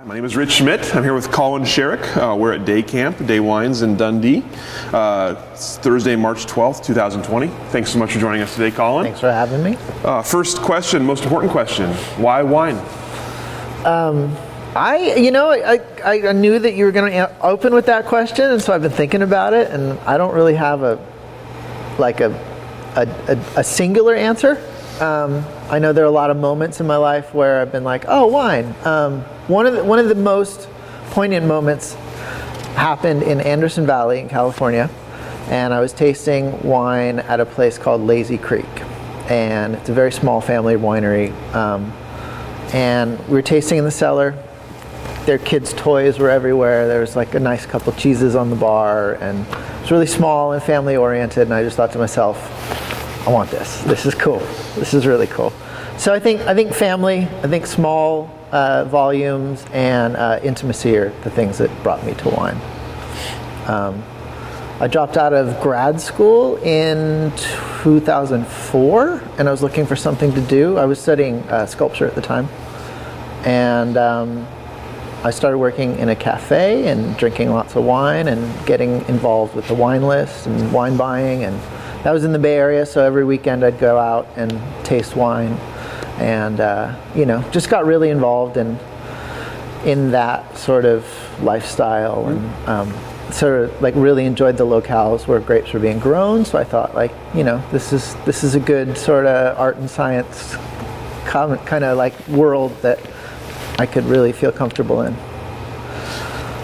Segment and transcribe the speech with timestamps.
[0.00, 0.96] Right, my name is Rich Schmidt.
[0.96, 2.16] I'm here with Colin Shirek.
[2.16, 4.42] Uh, we're at Day Camp, Day Wines in Dundee.
[4.94, 7.48] Uh, it's Thursday, March 12th, 2020.
[7.68, 9.04] Thanks so much for joining us today, Colin.
[9.04, 9.76] Thanks for having me.
[10.02, 12.76] Uh, first question, most important question why wine?
[14.74, 18.06] I, you know, I, I, I knew that you were going to open with that
[18.06, 20.98] question, and so I've been thinking about it, and I don't really have a,
[21.98, 22.30] like a,
[22.96, 24.52] a, a, a singular answer.
[24.98, 27.84] Um, I know there are a lot of moments in my life where I've been
[27.84, 28.74] like, oh, wine.
[28.84, 30.68] Um, one of the, one of the most
[31.10, 31.94] poignant moments
[32.74, 34.88] happened in Anderson Valley in California,
[35.48, 38.64] and I was tasting wine at a place called Lazy Creek,
[39.28, 41.32] and it's a very small family winery.
[41.52, 41.92] Um,
[42.72, 44.40] and we were tasting in the cellar.
[45.26, 46.86] Their kids' toys were everywhere.
[46.86, 49.44] There was like a nice couple cheeses on the bar, and
[49.82, 51.42] it's really small and family oriented.
[51.42, 52.38] And I just thought to myself,
[53.26, 53.82] I want this.
[53.82, 54.38] This is cool.
[54.76, 55.52] This is really cool.
[55.98, 61.10] So I think I think family, I think small uh, volumes and uh, intimacy are
[61.22, 62.60] the things that brought me to wine.
[63.66, 64.02] Um,
[64.80, 67.30] I dropped out of grad school in
[67.82, 70.78] 2004, and I was looking for something to do.
[70.78, 72.48] I was studying uh, sculpture at the time,
[73.44, 74.46] and um,
[75.22, 79.68] I started working in a cafe and drinking lots of wine and getting involved with
[79.68, 81.44] the wine list and wine buying.
[81.44, 81.60] And
[82.04, 84.50] that was in the Bay Area, so every weekend I'd go out and
[84.82, 85.58] taste wine,
[86.20, 88.78] and uh, you know, just got really involved in
[89.84, 91.06] in that sort of
[91.42, 96.44] lifestyle and um, sort of like really enjoyed the locales where grapes were being grown.
[96.44, 99.78] So I thought like, you know, this is this is a good sort of art
[99.78, 100.56] and science
[101.24, 102.98] kind of like world that
[103.78, 105.16] I could really feel comfortable in.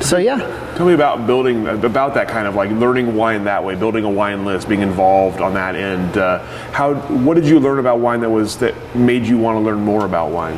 [0.06, 0.38] So yeah.
[0.76, 4.08] Tell me about building, about that kind of like learning wine that way, building a
[4.08, 6.16] wine list, being involved on that end.
[6.16, 6.38] Uh,
[6.70, 9.80] how, what did you learn about wine that was that made you want to learn
[9.80, 10.56] more about wine?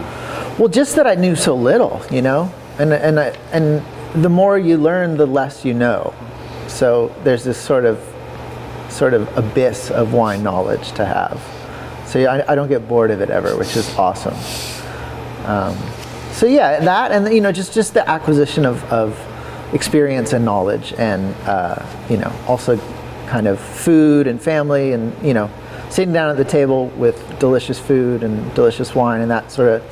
[0.59, 3.82] Well, just that I knew so little, you know, and and I, and
[4.22, 6.12] the more you learn, the less you know.
[6.66, 7.98] So there's this sort of
[8.91, 11.42] sort of abyss of wine knowledge to have.
[12.06, 14.34] So I, I don't get bored of it ever, which is awesome.
[15.47, 15.75] Um,
[16.32, 19.19] so yeah, that and you know just just the acquisition of, of
[19.73, 22.79] experience and knowledge, and uh, you know also
[23.27, 25.51] kind of food and family, and you know
[25.91, 29.83] sitting down at the table with delicious food and delicious wine, and that sort of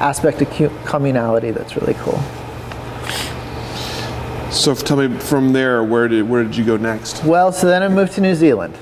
[0.00, 2.18] aspect of communality that's really cool.
[4.50, 7.24] So tell me from there, where did where did you go next?
[7.24, 8.74] Well, so then I moved to New Zealand,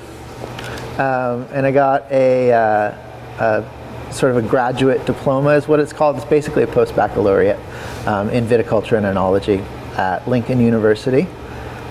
[0.99, 2.95] um, and I got a, uh,
[3.39, 6.17] a sort of a graduate diploma, is what it's called.
[6.17, 7.59] It's basically a post baccalaureate
[8.07, 9.63] um, in viticulture and enology
[9.99, 11.27] at Lincoln University,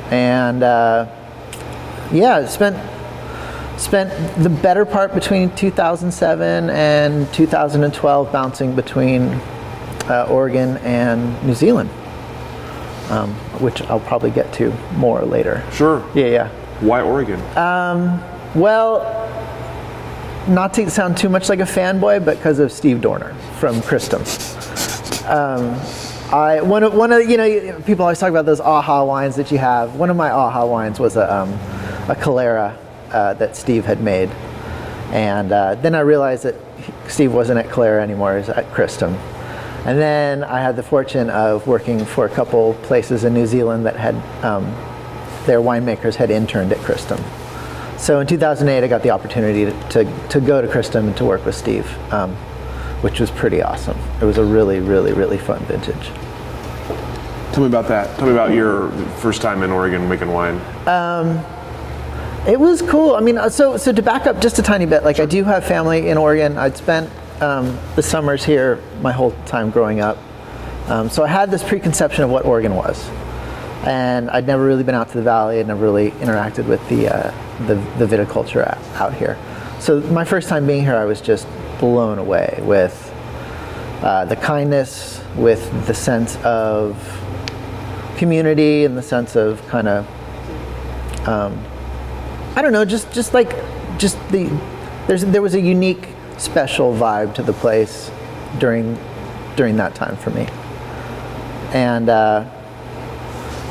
[0.09, 1.07] and uh,
[2.12, 2.78] yeah, spent
[3.79, 4.09] spent
[4.41, 9.23] the better part between 2007 and 2012 bouncing between
[10.09, 11.90] uh, Oregon and New Zealand,
[13.09, 15.63] um, which I'll probably get to more later.
[15.72, 16.03] Sure.
[16.16, 16.50] Yeah, yeah.
[16.79, 17.40] Why Oregon?
[18.56, 19.13] Well,
[20.47, 24.22] not to sound too much like a fanboy, but because of Steve Doerner from Cristom.
[25.28, 25.75] Um,
[26.31, 29.49] I one of one of you know people always talk about those aha wines that
[29.49, 29.95] you have.
[29.95, 31.53] One of my aha wines was a um,
[32.09, 32.77] a Calera
[33.11, 34.29] uh, that Steve had made,
[35.11, 36.55] and uh, then I realized that
[37.07, 39.13] Steve wasn't at Calera anymore; he was at Cristom.
[39.85, 43.85] And then I had the fortune of working for a couple places in New Zealand
[43.85, 44.66] that had um,
[45.45, 47.23] their winemakers had interned at Cristom.
[47.97, 51.25] So in 2008, I got the opportunity to, to, to go to Cristom and to
[51.25, 52.35] work with Steve, um,
[53.02, 53.97] which was pretty awesome.
[54.22, 56.12] It was a really, really, really fun vintage.
[57.53, 58.17] Tell me about that.
[58.17, 60.59] Tell me about your first time in Oregon making wine.
[62.47, 63.16] It was cool.
[63.16, 65.44] I mean, uh, so so to back up just a tiny bit, like I do
[65.44, 66.58] have family in Oregon.
[66.58, 67.11] I'd spent
[67.41, 70.17] um, the summers here my whole time growing up,
[70.88, 73.09] um, so I had this preconception of what Oregon was,
[73.85, 75.59] and I'd never really been out to the valley.
[75.59, 78.66] I'd never really interacted with the uh, the, the viticulture
[78.96, 79.38] out here.
[79.82, 81.46] So my first time being here, I was just
[81.79, 83.14] blown away with
[84.02, 86.96] uh, the kindness, with the sense of
[88.18, 90.08] community, and the sense of kind of
[92.58, 93.52] I don't know, just just like
[94.00, 94.46] just the
[95.06, 96.08] there's there was a unique
[96.40, 98.09] special vibe to the place
[98.58, 98.97] during
[99.56, 100.47] during that time for me.
[101.72, 102.46] And uh,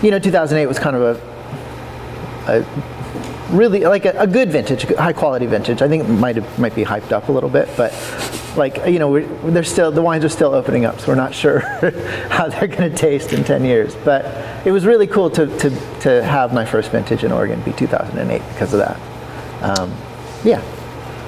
[0.02, 1.02] you know, 2008 was kind of
[2.46, 2.95] a, a
[3.50, 5.82] really like a, a good vintage, high quality vintage.
[5.82, 7.92] I think it might have, might be hyped up a little bit, but
[8.56, 9.20] like you know,
[9.50, 11.60] they're still the wines are still opening up, so we're not sure
[12.30, 13.94] how they're going to taste in 10 years.
[14.04, 15.70] But it was really cool to, to,
[16.00, 19.00] to have my first vintage in Oregon be 2008 because of that.
[19.62, 19.94] Um,
[20.44, 20.62] yeah.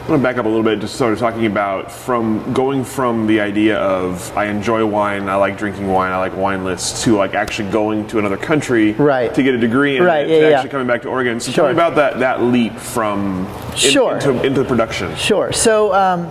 [0.09, 2.83] I want to back up a little bit, just sort of talking about from going
[2.83, 7.05] from the idea of I enjoy wine, I like drinking wine, I like wine lists,
[7.05, 9.35] to like actually going to another country Right.
[9.35, 10.47] to get a degree and Right, yeah, yeah.
[10.57, 11.41] actually coming back to Oregon.
[11.41, 11.65] So Sure.
[11.67, 14.15] tell me about that, that leap from in- Sure.
[14.15, 15.15] into, into production.
[15.17, 15.53] Sure.
[15.53, 16.29] So, um,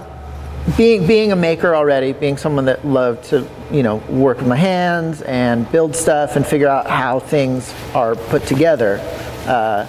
[0.75, 4.55] being being a maker already, being someone that loved to you know work with my
[4.55, 8.99] hands and build stuff and figure out how things are put together,
[9.45, 9.85] uh,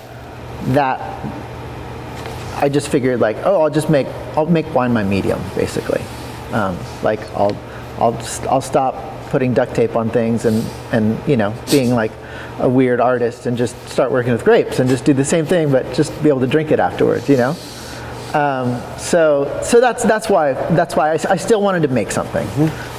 [0.75, 1.01] that
[2.61, 4.07] I just figured like, oh, I'll just make
[4.37, 6.03] I'll make wine my medium basically.
[6.53, 7.57] Um, like I'll
[7.99, 8.95] I'll just, I'll stop
[9.31, 12.11] putting duct tape on things and and you know being like
[12.59, 15.71] a weird artist and just start working with grapes and just do the same thing
[15.71, 17.29] but just be able to drink it afterwards.
[17.29, 17.57] You know.
[18.35, 22.47] Um, so so that's that's why that's why I, I still wanted to make something.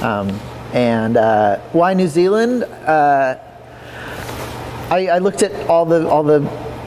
[0.02, 0.40] Um,
[0.72, 2.64] and uh, why New Zealand?
[2.64, 3.38] Uh,
[4.90, 6.40] I, I looked at all the all the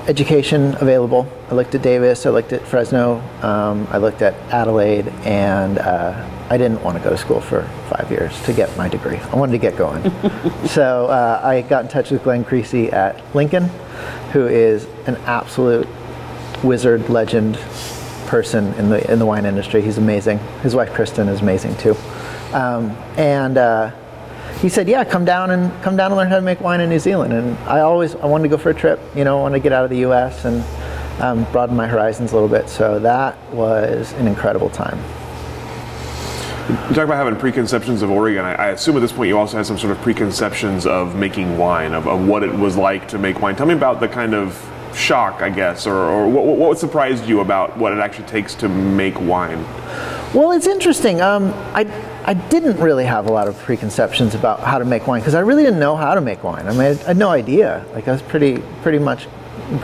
[0.07, 1.27] education available.
[1.49, 2.25] I looked at Davis.
[2.25, 3.19] I looked at Fresno.
[3.41, 7.63] Um, I looked at Adelaide, and uh, I didn't want to go to school for
[7.89, 9.17] five years to get my degree.
[9.17, 10.03] I wanted to get going.
[10.67, 13.69] so uh, I got in touch with Glenn Creasy at Lincoln,
[14.31, 15.87] who is an absolute
[16.63, 17.55] wizard legend
[18.27, 19.81] person in the in the wine industry.
[19.81, 20.39] He's amazing.
[20.61, 21.95] His wife Kristen is amazing too.
[22.53, 23.91] Um, and uh,
[24.63, 26.89] he said, "Yeah, come down and come down and learn how to make wine in
[26.89, 28.97] New Zealand." And I always I wanted to go for a trip.
[29.13, 30.45] You know, I wanted to get out of the U.S.
[30.45, 30.63] and
[31.21, 32.69] um, broaden my horizons a little bit.
[32.69, 34.97] So that was an incredible time.
[36.69, 38.45] You talk about having preconceptions of Oregon.
[38.45, 41.57] I, I assume at this point you also had some sort of preconceptions of making
[41.57, 43.57] wine, of, of what it was like to make wine.
[43.57, 44.57] Tell me about the kind of
[44.95, 48.69] shock, I guess, or, or what, what surprised you about what it actually takes to
[48.69, 49.61] make wine.
[50.33, 51.19] Well, it's interesting.
[51.19, 51.83] Um, I
[52.25, 55.41] I didn't really have a lot of preconceptions about how to make wine because I
[55.41, 56.67] really didn't know how to make wine.
[56.67, 57.85] I mean, I had no idea.
[57.93, 59.27] Like I was pretty pretty much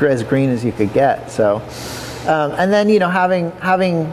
[0.01, 1.29] as green as you could get.
[1.31, 1.57] So,
[2.27, 4.11] um, and then you know having having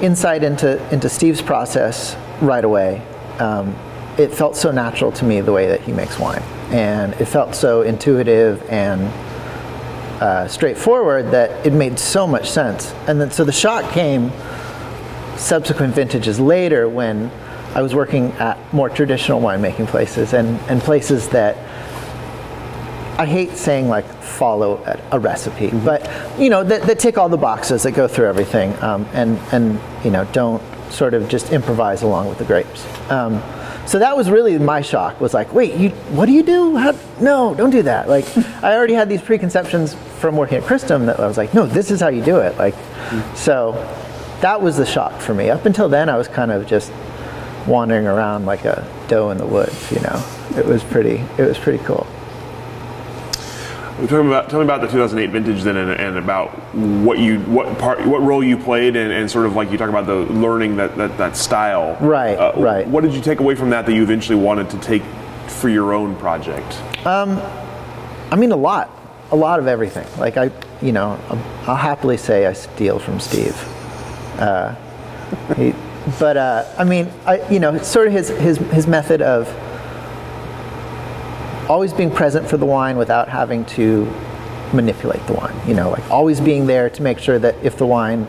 [0.00, 3.02] insight into into Steve's process right away,
[3.40, 3.74] um,
[4.18, 7.56] it felt so natural to me the way that he makes wine, and it felt
[7.56, 9.02] so intuitive and
[10.22, 12.92] uh, straightforward that it made so much sense.
[13.08, 14.30] And then so the shock came
[15.36, 17.30] subsequent vintages later when
[17.74, 21.56] I was working at more traditional winemaking places and, and places that
[23.18, 27.30] I hate saying like follow a, a recipe, but you know that, that tick all
[27.30, 30.62] the boxes that go through everything, um, and and you know don't
[30.92, 32.86] sort of just improvise along with the grapes.
[33.10, 33.42] Um,
[33.86, 35.18] so that was really my shock.
[35.18, 36.76] Was like, wait, you what do you do?
[36.76, 38.06] How, no, don't do that.
[38.08, 38.26] Like
[38.62, 41.90] I already had these preconceptions from working at Cristom that I was like, no, this
[41.90, 42.58] is how you do it.
[42.58, 42.74] Like
[43.34, 43.72] so
[44.40, 45.50] that was the shock for me.
[45.50, 46.92] Up until then, I was kind of just
[47.66, 49.90] wandering around like a doe in the woods.
[49.90, 50.24] You know,
[50.56, 51.24] it was pretty.
[51.38, 52.06] It was pretty cool.
[54.08, 57.40] Tell me about, tell me about the 2008 vintage then, and, and about what you
[57.40, 60.16] what part what role you played, and, and sort of like you talk about the
[60.16, 61.96] learning that that, that style.
[61.98, 62.86] Right, right.
[62.86, 65.02] What did you take away from that that you eventually wanted to take
[65.48, 66.78] for your own project?
[67.06, 67.40] Um,
[68.30, 68.90] I mean, a lot,
[69.30, 70.06] a lot of everything.
[70.20, 70.50] Like I,
[70.82, 71.18] you know,
[71.66, 73.56] I'll happily say I steal from Steve.
[74.38, 74.74] Uh,
[75.54, 75.74] he,
[76.18, 79.48] but uh, I mean, I, you know, sort of his his his method of
[81.68, 84.04] always being present for the wine without having to
[84.72, 85.56] manipulate the wine.
[85.66, 88.26] You know, like always being there to make sure that if the wine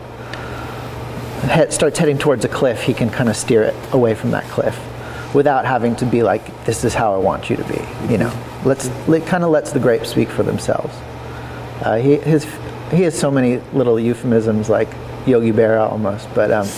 [1.52, 4.44] he- starts heading towards a cliff, he can kind of steer it away from that
[4.44, 4.78] cliff
[5.34, 7.80] without having to be like, this is how I want you to be.
[8.10, 8.32] You know,
[8.64, 8.88] let's
[9.28, 10.94] kind of lets the grapes speak for themselves.
[11.84, 12.44] Uh, he his
[12.90, 14.88] he has so many little euphemisms like
[15.26, 16.68] Yogi Berra almost, but um,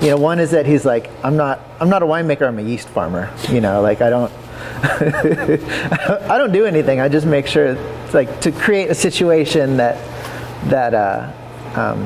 [0.00, 2.62] you know, one is that he's like, I'm not I'm not a winemaker, I'm a
[2.62, 3.32] yeast farmer.
[3.50, 4.32] You know, like I don't
[4.82, 7.00] I don't do anything.
[7.00, 7.66] I just make sure
[8.04, 9.96] it's like to create a situation that
[10.70, 11.32] that uh,
[11.74, 12.02] um,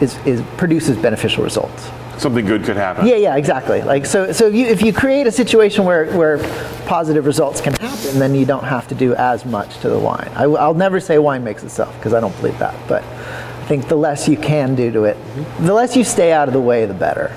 [0.00, 1.90] is, is produces beneficial results.
[2.18, 3.06] Something good could happen.
[3.06, 3.80] Yeah, yeah, exactly.
[3.82, 6.38] Like so, so if you, if you create a situation where, where
[6.86, 10.28] positive results can happen, then you don't have to do as much to the wine.
[10.34, 12.74] I, will never say wine makes itself because I don't believe that.
[12.88, 13.04] But
[13.68, 15.16] think the less you can do to it,
[15.60, 17.32] the less you stay out of the way, the better.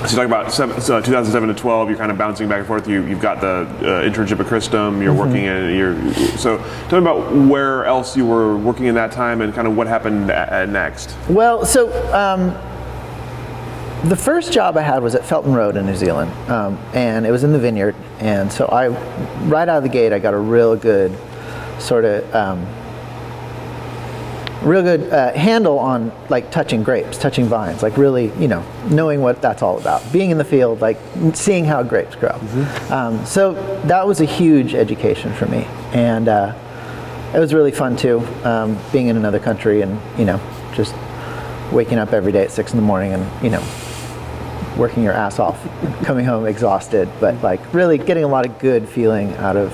[0.00, 1.88] So you talk about seven, so 2007 to 12.
[1.90, 2.88] You're kind of bouncing back and forth.
[2.88, 5.00] You, you've got the uh, internship at Cristom.
[5.00, 5.76] You're working in.
[5.76, 6.56] You're, so
[6.88, 9.86] tell me about where else you were working in that time and kind of what
[9.86, 11.14] happened a- a- next.
[11.28, 12.48] Well, so um,
[14.08, 17.30] the first job I had was at Felton Road in New Zealand, um, and it
[17.30, 17.94] was in the vineyard.
[18.18, 18.88] And so I,
[19.46, 21.16] right out of the gate, I got a real good
[21.78, 22.66] sort of um,
[24.62, 29.20] real good uh, handle on like touching grapes, touching vines, like really, you know, knowing
[29.20, 30.12] what that's all about.
[30.12, 30.98] Being in the field, like
[31.34, 32.38] seeing how grapes grow.
[32.90, 36.54] Um, so that was a huge education for me, and uh,
[37.34, 40.40] it was really fun too, um, being in another country and you know,
[40.74, 40.94] just
[41.72, 43.64] waking up every day at six in the morning and you know,
[44.76, 45.62] working your ass off,
[46.04, 49.72] coming home exhausted, but like really getting a lot of good feeling out of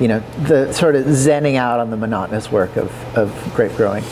[0.00, 4.04] you know, the sort of zenning out on the monotonous work of, of grape growing.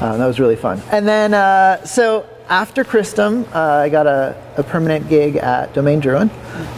[0.00, 0.82] Um, that was really fun.
[0.90, 6.00] And then, uh, so after Cristom, uh, I got a, a, permanent gig at Domaine
[6.00, 6.30] Drouhin,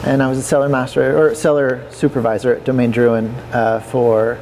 [0.04, 4.38] and I was a cellar master or cellar supervisor at Domaine Drouhin uh, for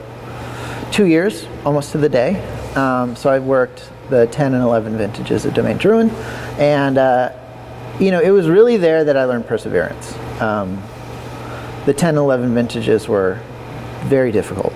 [0.91, 2.45] two years, almost to the day.
[2.75, 6.11] Um, so I worked the 10 and 11 vintages at Domaine Drouhin,
[6.59, 7.33] and uh,
[7.99, 10.15] you know, it was really there that I learned perseverance.
[10.41, 10.83] Um,
[11.87, 13.41] the 10 and 11 vintages were
[14.05, 14.73] very difficult,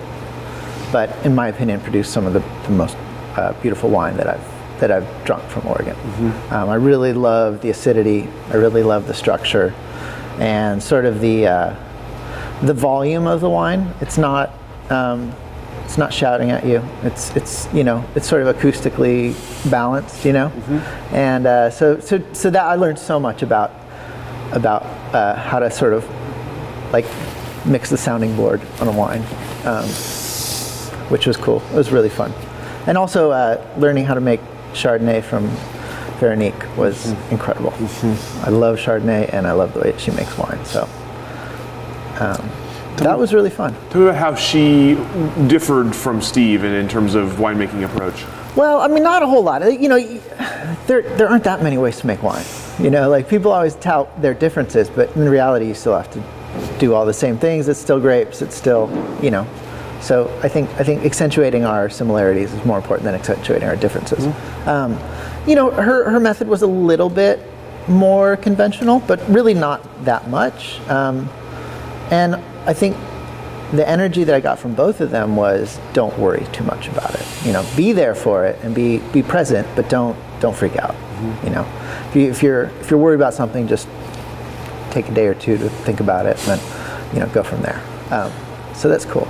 [0.91, 2.97] but in my opinion, produced some of the, the most
[3.35, 5.95] uh, beautiful wine that I've that I've drunk from Oregon.
[5.95, 6.53] Mm-hmm.
[6.53, 8.29] Um, I really love the acidity.
[8.49, 9.73] I really love the structure,
[10.39, 11.75] and sort of the uh,
[12.61, 13.93] the volume of the wine.
[14.01, 14.51] It's not
[14.89, 15.33] um,
[15.85, 16.83] it's not shouting at you.
[17.03, 19.35] It's it's you know it's sort of acoustically
[19.69, 20.25] balanced.
[20.25, 21.15] You know, mm-hmm.
[21.15, 23.71] and uh, so so so that I learned so much about
[24.51, 24.83] about
[25.13, 26.03] uh, how to sort of
[26.91, 27.05] like
[27.65, 29.21] mix the sounding board on a wine,
[29.65, 29.87] um,
[31.09, 31.61] which was cool.
[31.71, 32.33] It was really fun.
[32.87, 34.41] And also uh, learning how to make
[34.73, 35.47] Chardonnay from
[36.19, 37.31] Veronique was mm-hmm.
[37.31, 37.71] incredible.
[37.71, 38.45] Mm-hmm.
[38.45, 40.63] I love Chardonnay and I love the way she makes wine.
[40.65, 40.83] So
[42.19, 42.49] um,
[42.97, 43.73] that was really fun.
[43.89, 44.95] Tell me about how she
[45.47, 48.25] differed from Steve in, in terms of winemaking approach.
[48.55, 49.61] Well, I mean, not a whole lot.
[49.79, 49.99] You know,
[50.87, 52.45] there, there aren't that many ways to make wine.
[52.79, 56.23] You know, like people always tout their differences, but in reality, you still have to
[56.79, 57.67] do all the same things.
[57.67, 58.41] It's still grapes.
[58.41, 58.89] It's still,
[59.21, 59.47] you know.
[60.01, 64.25] So I think I think accentuating our similarities is more important than accentuating our differences.
[64.25, 64.69] Mm-hmm.
[64.69, 64.99] Um,
[65.47, 67.39] you know, her her method was a little bit
[67.87, 70.79] more conventional, but really not that much.
[70.89, 71.29] Um,
[72.11, 72.95] and I think
[73.71, 77.13] the energy that I got from both of them was don't worry too much about
[77.13, 77.25] it.
[77.43, 80.91] You know, be there for it and be be present, but don't don't freak out.
[80.93, 81.47] Mm-hmm.
[81.47, 81.67] You know,
[82.09, 83.87] if, you, if you're if you're worried about something, just
[84.91, 87.61] take a day or two to think about it, and then you know go from
[87.61, 87.81] there.
[88.11, 88.31] Um,
[88.73, 89.27] so that's cool.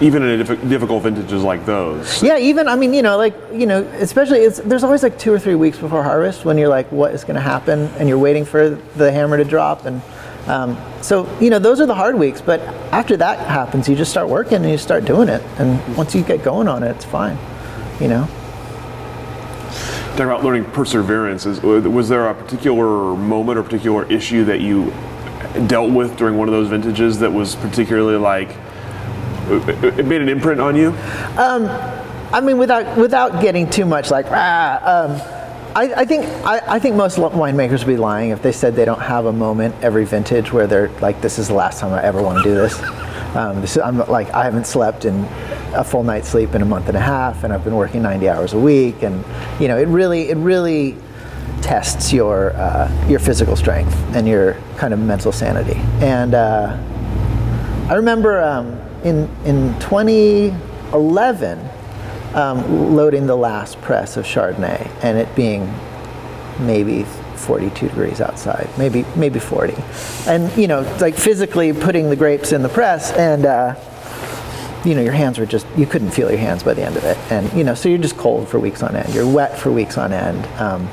[0.00, 2.22] Even in diff- difficult vintages like those.
[2.22, 5.32] Yeah, even I mean, you know, like you know, especially it's there's always like two
[5.32, 8.18] or three weeks before harvest when you're like, what is going to happen, and you're
[8.18, 10.02] waiting for the hammer to drop, and
[10.46, 12.40] um, so you know, those are the hard weeks.
[12.40, 12.60] But
[12.92, 16.22] after that happens, you just start working and you start doing it, and once you
[16.22, 17.38] get going on it, it's fine.
[18.00, 18.28] You know
[20.16, 24.92] talking about learning perseverance, is, was there a particular moment or particular issue that you
[25.66, 28.56] dealt with during one of those vintages that was particularly like
[29.48, 30.90] it made an imprint on you?
[31.36, 31.66] Um,
[32.32, 35.20] I mean, without without getting too much like, um,
[35.76, 38.84] I, I, think I, I, think most winemakers would be lying if they said they
[38.84, 42.02] don't have a moment every vintage where they're like, this is the last time I
[42.02, 42.80] ever want to do this.
[43.34, 45.24] Um, this I'm like, I haven't slept in
[45.74, 48.28] a full night's sleep in a month and a half, and I've been working 90
[48.28, 49.24] hours a week, and
[49.60, 50.96] you know, it really, it really
[51.64, 55.80] tests your uh, your physical strength and your kind of mental sanity.
[56.00, 56.78] And uh,
[57.88, 61.70] I remember um, in in 2011
[62.34, 65.72] um, loading the last press of Chardonnay, and it being
[66.60, 67.04] maybe
[67.36, 69.74] 42 degrees outside, maybe maybe 40,
[70.26, 73.46] and you know, like physically putting the grapes in the press and.
[73.46, 73.74] Uh,
[74.84, 77.04] you know, your hands were just, you couldn't feel your hands by the end of
[77.04, 77.16] it.
[77.30, 79.14] And, you know, so you're just cold for weeks on end.
[79.14, 80.46] You're wet for weeks on end.
[80.60, 80.88] Um,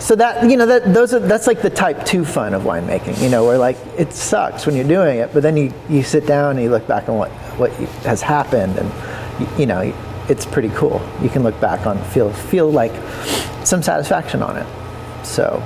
[0.00, 3.20] so that, you know, that, those are, that's like the type two fun of winemaking,
[3.22, 6.26] you know, where like it sucks when you're doing it, but then you, you sit
[6.26, 7.72] down and you look back on what, what
[8.04, 9.80] has happened and, you, you know,
[10.28, 11.00] it's pretty cool.
[11.20, 12.92] You can look back on, feel, feel like
[13.66, 14.66] some satisfaction on it.
[15.26, 15.62] So,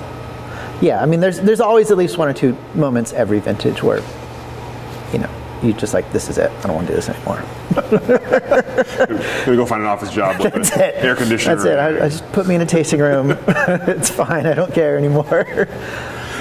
[0.81, 4.03] yeah, I mean, there's, there's always at least one or two moments every vintage where,
[5.13, 5.31] you know,
[5.63, 6.51] you just like this is it.
[6.51, 7.43] I don't want to do this anymore.
[9.45, 10.95] Gonna go find an office job with That's it.
[10.97, 11.57] air conditioner.
[11.57, 11.79] That's it.
[11.79, 13.31] I, I just put me in a tasting room.
[13.47, 14.47] it's fine.
[14.47, 15.69] I don't care anymore.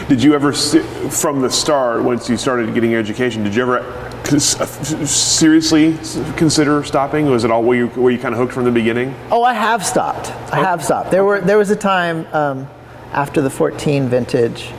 [0.10, 3.80] Did you ever, from the start, once you started getting your education, did you ever
[3.80, 5.94] uh, seriously
[6.36, 7.28] consider stopping?
[7.28, 9.16] Was it all were you were you kind of hooked from the beginning?
[9.32, 10.32] Oh, I have stopped.
[10.51, 11.12] I have stopped.
[11.12, 12.68] There were there was a time um,
[13.13, 14.70] after the 14 vintage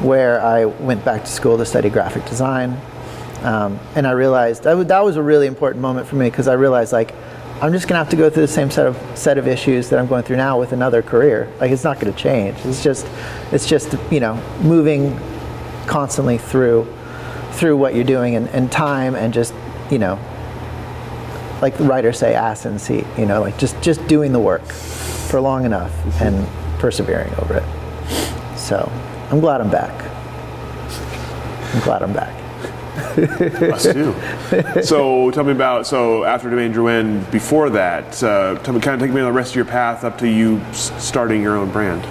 [0.00, 2.80] where I went back to school to study graphic design
[3.44, 6.54] um, and I realized that, that was a really important moment for me because I
[6.54, 7.14] realized like
[7.60, 9.98] I'm just gonna have to go through the same set of set of issues that
[9.98, 11.52] I'm going through now with another career.
[11.60, 12.58] Like it's not gonna change.
[12.64, 13.06] It's just
[13.52, 15.18] it's just you know moving
[15.86, 16.92] constantly through
[17.52, 19.54] through what you're doing and, and time and just
[19.90, 20.18] you know
[21.60, 24.64] like the writers say ass and seat you know like just just doing the work
[24.64, 26.46] for long enough and
[26.80, 28.90] persevering over it so
[29.30, 29.92] i'm glad i'm back
[31.74, 32.41] i'm glad i'm back
[32.96, 34.14] Us too.
[34.82, 39.06] so tell me about so after Domaine Drouhin, before that, uh, tell me kind of
[39.06, 42.02] take me on the rest of your path up to you starting your own brand.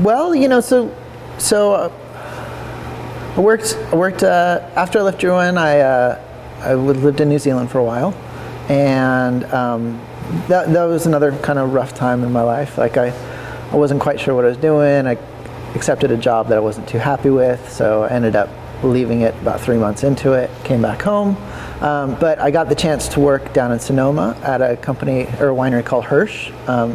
[0.00, 0.94] Well, you know, so
[1.38, 3.78] so uh, I worked.
[3.92, 5.56] I worked uh, after I left Drouhin.
[5.56, 6.20] I uh,
[6.60, 8.12] I lived in New Zealand for a while,
[8.68, 10.00] and um,
[10.48, 12.76] that that was another kind of rough time in my life.
[12.76, 13.08] Like I,
[13.70, 15.06] I wasn't quite sure what I was doing.
[15.06, 15.16] I
[15.76, 18.48] accepted a job that I wasn't too happy with, so I ended up
[18.84, 20.50] leaving it about three months into it.
[20.64, 21.36] Came back home,
[21.80, 25.50] um, but I got the chance to work down in Sonoma at a company or
[25.50, 26.50] a winery called Hirsch.
[26.66, 26.92] Um,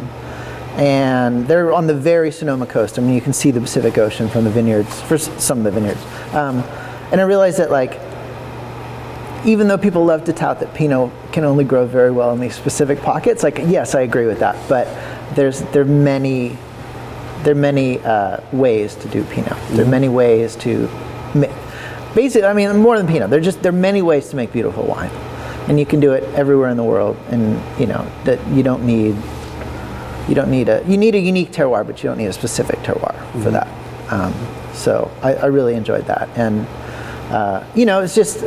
[0.76, 2.98] and they're on the very Sonoma coast.
[2.98, 5.72] I mean, you can see the Pacific Ocean from the vineyards, for some of the
[5.72, 6.02] vineyards.
[6.32, 6.58] Um,
[7.10, 8.00] and I realized that, like,
[9.44, 12.54] even though people love to tout that Pinot can only grow very well in these
[12.54, 14.56] specific pockets, like, yes, I agree with that.
[14.68, 14.86] But
[15.34, 16.56] there's there are many
[17.42, 19.56] there are many uh, ways to do Pinot.
[19.70, 20.88] There are many ways to
[22.14, 22.48] basically.
[22.48, 23.30] I mean, more than Pinot.
[23.30, 25.10] There just there are many ways to make beautiful wine,
[25.68, 27.16] and you can do it everywhere in the world.
[27.30, 29.16] And you know that you don't need
[30.28, 32.78] you don't need a you need a unique terroir, but you don't need a specific
[32.80, 33.68] terroir for that.
[34.12, 34.34] Um,
[34.72, 36.66] so I, I really enjoyed that, and
[37.30, 38.40] uh, you know, it's just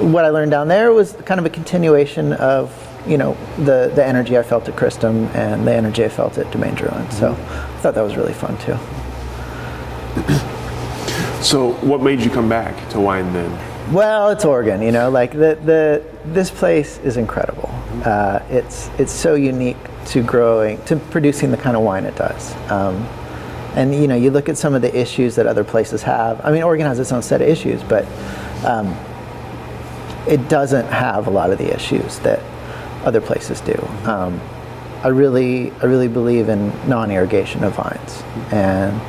[0.00, 2.72] what I learned down there was kind of a continuation of
[3.06, 6.50] you know the the energy I felt at Cristom and the energy I felt at
[6.52, 7.12] Domaine Drouhin.
[7.12, 8.76] So I thought that was really fun too.
[11.40, 13.92] So what made you come back to wine then?
[13.92, 17.70] Well, it's Oregon, you know, like the, the this place is incredible.
[18.04, 19.76] Uh, it's it's so unique
[20.06, 22.54] to growing to producing the kind of wine it does.
[22.70, 22.96] Um,
[23.76, 26.44] and you know, you look at some of the issues that other places have.
[26.44, 28.04] I mean, Oregon has its own set of issues, but
[28.66, 28.94] um,
[30.26, 32.40] it doesn't have a lot of the issues that
[33.04, 33.74] other places do.
[34.04, 34.40] Um,
[35.02, 38.22] I really, I really believe in non-irrigation of vines,
[38.52, 39.00] and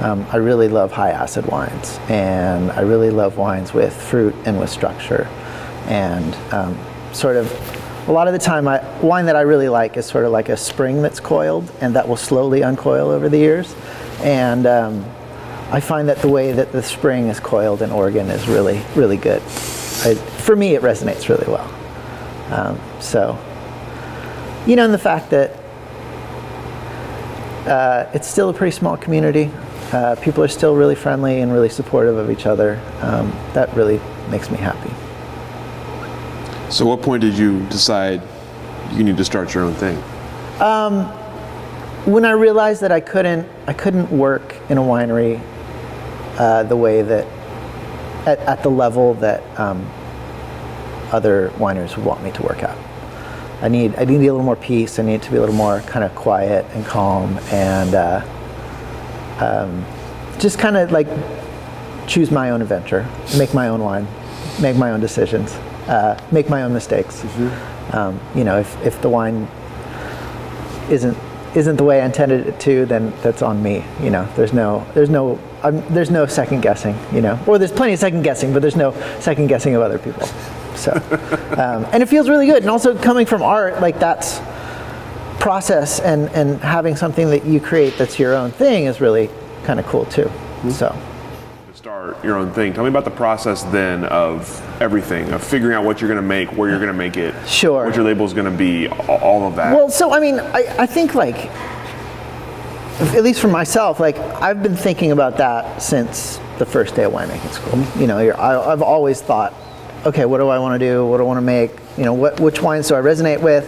[0.00, 4.58] um, I really love high acid wines, and I really love wines with fruit and
[4.58, 5.26] with structure,
[5.86, 6.78] and um,
[7.12, 7.52] sort of.
[8.08, 10.48] A lot of the time, I, wine that I really like is sort of like
[10.48, 13.74] a spring that's coiled, and that will slowly uncoil over the years.
[14.20, 15.04] And um,
[15.70, 19.18] I find that the way that the spring is coiled in Oregon is really, really
[19.18, 19.42] good.
[19.42, 21.68] I, for me, it resonates really well.
[22.50, 23.38] Um, so,
[24.66, 25.50] you know, and the fact that
[27.68, 29.50] uh, it's still a pretty small community.
[29.92, 32.80] Uh, people are still really friendly and really supportive of each other.
[33.00, 34.90] Um, that really makes me happy.
[36.70, 38.20] So what point did you decide
[38.92, 39.96] you need to start your own thing?
[42.04, 45.40] When I realized that I couldn't, I couldn't work in a winery
[46.38, 47.26] uh, the way that,
[48.26, 49.86] at, at the level that um,
[51.12, 52.76] other wineries would want me to work at.
[53.62, 54.98] I need, I need a little more peace.
[54.98, 58.22] I need to be a little more kind of quiet and calm and uh,
[59.40, 59.84] um,
[60.38, 61.06] just kind of like
[62.06, 64.06] choose my own adventure, make my own wine,
[64.60, 65.52] make my own decisions,
[65.88, 67.24] uh, make my own mistakes.
[67.92, 69.48] Um, you know, if, if the wine
[70.90, 71.16] isn't
[71.54, 73.82] isn't the way I intended it to, then that's on me.
[74.02, 76.98] You know, there's no there's no I'm, there's no second guessing.
[77.12, 79.98] You know, or there's plenty of second guessing, but there's no second guessing of other
[79.98, 80.26] people.
[80.76, 80.92] So,
[81.56, 82.62] um, and it feels really good.
[82.62, 84.40] And also coming from art, like that's
[85.38, 89.30] process and and having something that you create that's your own thing is really
[89.64, 90.24] kind of cool too.
[90.24, 90.70] Mm-hmm.
[90.70, 90.96] So.
[91.70, 92.72] To start your own thing.
[92.72, 96.26] Tell me about the process then of everything, of figuring out what you're going to
[96.26, 97.84] make, where you're going to make it, Sure.
[97.84, 99.74] what your label is going to be, all of that.
[99.74, 101.36] Well, so I mean, I, I think like,
[103.14, 107.12] at least for myself, like I've been thinking about that since the first day of
[107.12, 107.72] winemaking school.
[107.72, 108.00] Mm-hmm.
[108.00, 109.54] You know, you're, I, I've always thought,
[110.06, 111.06] okay, what do I want to do?
[111.06, 111.70] What do I want to make?
[111.96, 113.66] You know, what which wines do I resonate with?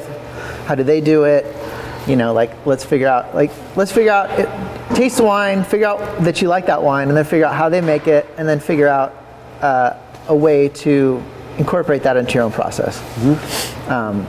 [0.66, 1.44] How do they do it?
[2.06, 4.48] You know, like let's figure out like let's figure out it,
[4.96, 7.68] taste the wine, figure out that you like that wine, and then figure out how
[7.68, 9.14] they make it, and then figure out
[9.60, 9.96] uh,
[10.28, 11.22] a way to
[11.58, 12.98] incorporate that into your own process
[13.88, 14.26] um,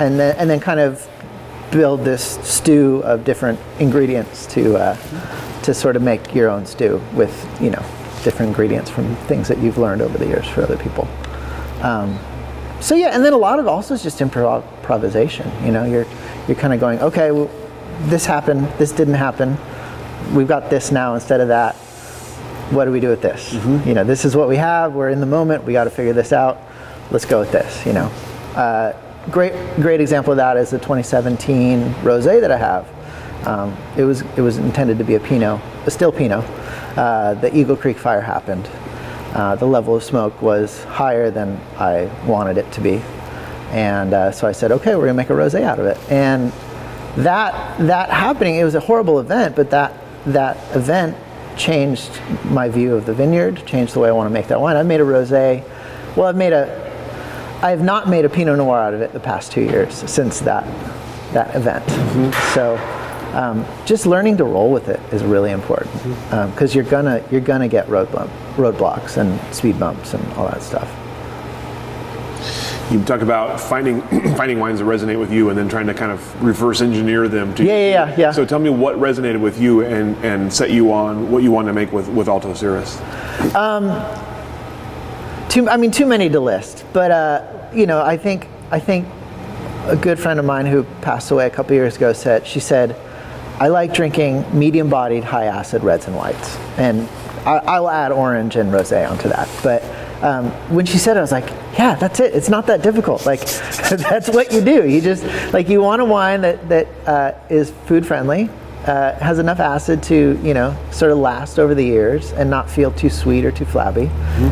[0.00, 1.08] and then and then kind of
[1.70, 4.96] build this stew of different ingredients to uh,
[5.62, 7.84] to sort of make your own stew with you know
[8.24, 11.08] different ingredients from things that you've learned over the years for other people.
[11.82, 12.18] Um,
[12.80, 15.50] so yeah, and then a lot of it also is just improv- improvisation.
[15.64, 16.06] You know, you're
[16.48, 17.50] you're kind of going, okay, well,
[18.02, 19.56] this happened, this didn't happen.
[20.34, 21.74] We've got this now instead of that.
[22.72, 23.52] What do we do with this?
[23.86, 24.94] You know, this is what we have.
[24.94, 25.64] We're in the moment.
[25.64, 26.58] We got to figure this out.
[27.10, 27.84] Let's go with this.
[27.86, 28.06] You know,
[28.56, 28.92] uh,
[29.30, 32.88] great great example of that is the 2017 rosé that I have.
[33.46, 36.44] Um, it was it was intended to be a Pinot, a still Pinot.
[36.96, 38.68] Uh, the Eagle Creek fire happened.
[39.34, 43.00] Uh, the level of smoke was higher than I wanted it to be,
[43.72, 45.98] and uh, so I said, okay, we're gonna make a rosé out of it.
[46.10, 46.52] And
[47.16, 49.94] that that happening, it was a horrible event, but that
[50.26, 51.16] that event
[51.56, 54.76] changed my view of the vineyard, changed the way I want to make that wine.
[54.76, 55.66] I've made a rosé.
[56.16, 56.80] Well, I've made a.
[57.62, 60.40] I have not made a Pinot Noir out of it the past two years since
[60.40, 60.64] that
[61.32, 61.88] that event.
[62.54, 62.78] So.
[63.32, 65.90] Um, just learning to roll with it is really important
[66.52, 70.62] because you're gonna you're gonna get road bump, roadblocks and speed bumps and all that
[70.62, 71.01] stuff.
[72.92, 74.02] You talk about finding
[74.36, 77.54] finding wines that resonate with you, and then trying to kind of reverse engineer them.
[77.54, 78.32] To Yeah, yeah, yeah, yeah.
[78.32, 81.68] So tell me what resonated with you and and set you on what you want
[81.68, 83.00] to make with with Alto Cirrus.
[85.48, 89.08] too I mean too many to list, but uh, you know I think I think
[89.86, 92.94] a good friend of mine who passed away a couple years ago said she said
[93.58, 97.08] I like drinking medium-bodied, high-acid reds and whites, and
[97.46, 99.48] I, I'll add orange and rosé onto that.
[99.62, 99.82] But
[100.22, 102.34] um, when she said it, I was like, yeah, that's it.
[102.34, 103.26] It's not that difficult.
[103.26, 103.40] Like
[103.90, 104.88] that's what you do.
[104.88, 108.48] You just like you want a wine that that uh, is food friendly.
[108.86, 112.68] Uh, has enough acid to you know sort of last over the years and not
[112.68, 114.08] feel too sweet or too flabby,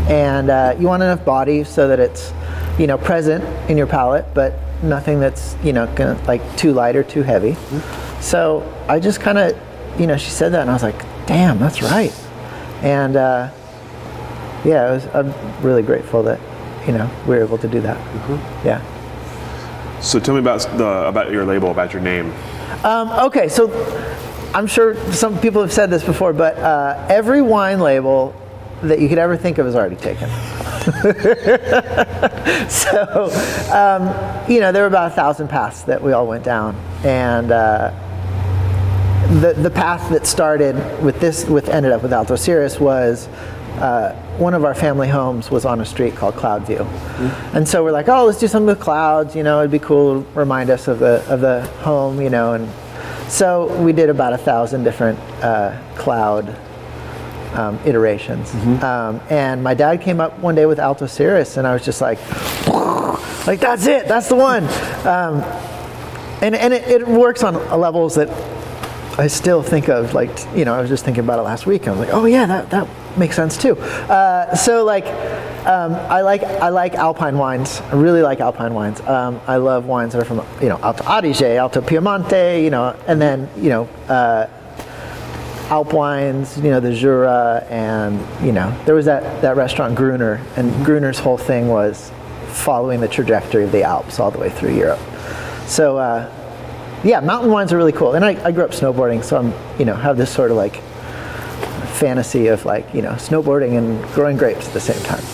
[0.08, 2.32] and uh, you want enough body so that it's
[2.78, 4.54] you know present in your palate, but
[4.84, 7.56] nothing that's you know gonna like too light or too heavy.
[8.20, 9.56] So I just kind of
[9.98, 12.14] you know she said that and I was like, damn, that's right,
[12.82, 13.50] and uh,
[14.64, 16.40] yeah, was, I'm really grateful that
[16.86, 17.96] you know we were able to do that.
[18.64, 18.80] Yeah.
[20.00, 22.32] So tell me about the about your label, about your name.
[22.84, 23.68] Um, okay, so
[24.54, 28.34] I'm sure some people have said this before, but uh, every wine label
[28.82, 30.28] that you could ever think of is already taken.
[32.70, 33.28] so,
[33.70, 34.08] um,
[34.50, 37.90] you know, there were about a thousand paths that we all went down, and uh,
[39.40, 43.28] the the path that started with this, with ended up with Alto Cirrus was.
[43.80, 46.84] Uh, one of our family homes was on a street called Cloudview,
[47.54, 50.22] and so we're like, "Oh, let's do something with clouds." You know, it'd be cool.
[50.22, 52.20] to Remind us of the of the home.
[52.20, 52.68] You know, and
[53.30, 56.54] so we did about a thousand different uh, cloud
[57.54, 58.54] um, iterations.
[58.82, 62.00] Um, and my dad came up one day with Alto Cirrus, and I was just
[62.00, 62.18] like,
[63.46, 64.64] like that's it, that's the one.
[65.06, 65.42] Um,
[66.42, 68.28] and and it, it works on levels that
[69.20, 70.14] I still think of.
[70.14, 71.86] Like you know, I was just thinking about it last week.
[71.86, 73.76] I was like, oh yeah, that that makes sense too.
[73.78, 75.06] Uh, so like.
[75.60, 77.82] Um, I like I like Alpine wines.
[77.82, 78.98] I really like Alpine wines.
[79.02, 82.96] Um, I love wines that are from you know Alto Adige, Alto Piemonte, you know,
[83.06, 84.46] and then you know uh,
[85.70, 90.44] Alp wines, you know, the Jura, and you know, there was that, that restaurant Gruner,
[90.56, 92.10] and Gruner's whole thing was
[92.48, 94.98] following the trajectory of the Alps all the way through Europe.
[95.66, 96.28] So, uh,
[97.04, 98.14] yeah, mountain wines are really cool.
[98.14, 100.76] And I, I grew up snowboarding, so I'm, you know, have this sort of like
[101.94, 105.24] fantasy of like, you know, snowboarding and growing grapes at the same time.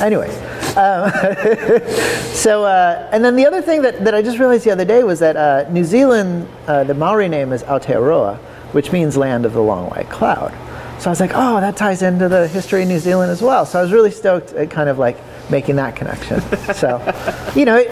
[0.00, 0.28] Anyway,
[0.76, 1.10] um,
[2.32, 5.04] so, uh, and then the other thing that, that I just realized the other day
[5.04, 8.38] was that uh, New Zealand, uh, the Maori name is Aotearoa,
[8.72, 10.52] which means land of the long white cloud.
[11.00, 13.66] So I was like, oh, that ties into the history of New Zealand as well.
[13.66, 15.18] So I was really stoked at kind of like
[15.50, 16.40] making that connection.
[16.74, 16.98] so,
[17.54, 17.88] you know, it,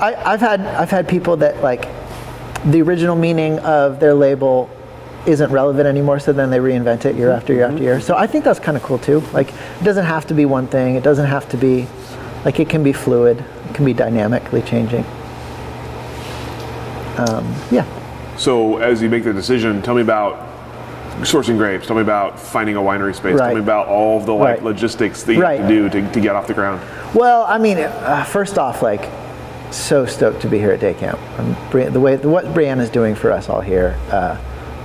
[0.00, 1.88] I, I've had I've had people that like
[2.64, 4.68] the original meaning of their label
[5.26, 8.00] isn't relevant anymore, so then they reinvent it year after year after year.
[8.00, 9.20] So I think that's kind of cool too.
[9.32, 10.94] Like it doesn't have to be one thing.
[10.96, 11.86] It doesn't have to be
[12.44, 13.44] like it can be fluid.
[13.68, 15.04] It can be dynamically changing.
[17.18, 17.84] Um, yeah.
[18.36, 20.46] So as you make the decision, tell me about
[21.22, 21.86] sourcing grapes.
[21.88, 23.36] Tell me about finding a winery space.
[23.36, 24.64] Tell me about all of the like Right.
[24.64, 25.58] logistics that you Right.
[25.58, 26.80] have to do to, to get off the ground.
[27.12, 29.08] Well, I mean, uh, first off, like,
[29.70, 31.18] so stoked to be here at Day Camp.
[31.72, 34.38] The way what Brianne is doing for us all here uh,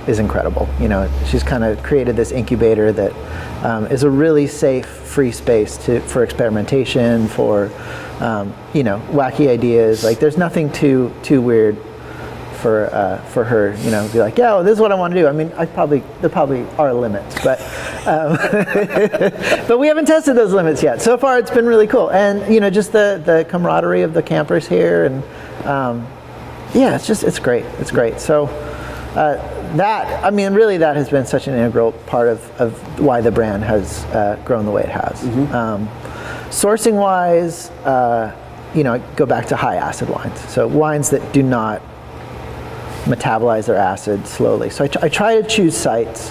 [0.06, 0.68] is incredible.
[0.80, 5.32] You know, she's kind of created this incubator that um, is a really safe, free
[5.32, 7.70] space to for experimentation, for
[8.20, 10.04] um, you know, wacky ideas.
[10.04, 11.78] Like, there's nothing too too weird
[12.64, 15.12] for uh, for her, you know, be like, yeah, well, this is what I want
[15.12, 15.26] to do.
[15.26, 17.60] I mean, I probably there probably are limits, but
[18.06, 18.38] um,
[19.68, 21.02] but we haven't tested those limits yet.
[21.02, 24.22] So far, it's been really cool, and you know, just the the camaraderie of the
[24.22, 25.22] campers here, and
[25.66, 26.06] um,
[26.72, 27.66] yeah, it's just it's great.
[27.78, 28.18] It's great.
[28.18, 28.46] So.
[29.14, 29.36] Uh,
[29.76, 33.30] that I mean, really, that has been such an integral part of, of why the
[33.30, 35.22] brand has uh, grown the way it has.
[35.54, 35.86] Um,
[36.50, 38.34] sourcing wise, uh,
[38.74, 40.40] you know, go back to high acid wines.
[40.48, 41.80] So wines that do not
[43.04, 44.70] metabolize their acid slowly.
[44.70, 46.30] So I, try to choose sites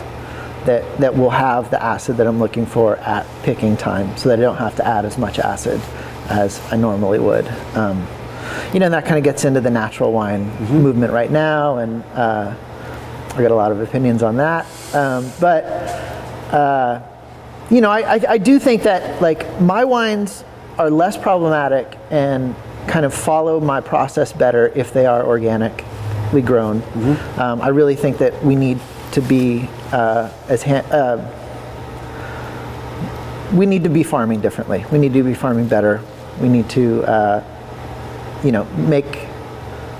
[0.66, 4.40] that, that will have the acid that I'm looking for at picking time so that
[4.40, 5.80] I don't have to add as much acid
[6.30, 7.48] as I normally would.
[7.76, 8.08] Um,
[8.74, 12.04] you know, and that kind of gets into the natural wine movement right now, and
[12.14, 12.56] uh,
[13.36, 14.66] I got a lot of opinions on that.
[14.94, 15.64] Um, but
[16.54, 17.02] uh,
[17.70, 20.44] you know, I, I, I do think that like my wines
[20.78, 22.56] are less problematic and
[22.88, 25.24] kind of follow my process better if they are
[26.34, 26.82] organically grown.
[27.40, 28.80] Um, I really think that we need
[29.12, 31.20] to be uh, as ha- uh,
[33.54, 34.86] we need to be farming differently.
[34.92, 36.02] We need to be farming better.
[36.42, 39.28] We need to, uh, you know, make.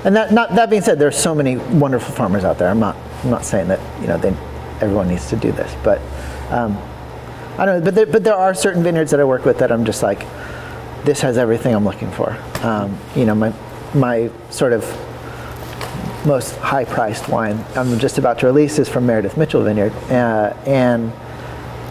[0.06, 2.68] And that, not, that being said, there are so many wonderful farmers out there.
[2.70, 4.30] I'm not, I'm not saying that you know they,
[4.82, 6.02] everyone needs to do this, but
[6.50, 6.78] um,
[7.58, 7.86] I don't know.
[7.86, 10.26] But there, but there are certain vineyards that I work with that I'm just like,
[11.06, 12.36] this has everything I'm looking for.
[12.64, 13.54] Um, you know, my
[13.94, 14.84] my sort of
[16.26, 21.12] most high-priced wine I'm just about to release is from Meredith Mitchell Vineyard, uh, and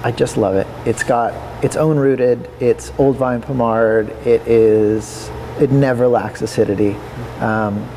[0.04, 0.66] I just love it.
[0.86, 1.32] It's got
[1.64, 2.50] its own rooted.
[2.60, 4.10] It's old vine Pommard.
[4.26, 5.30] It is.
[5.60, 6.94] It never lacks acidity.
[7.40, 7.88] Um,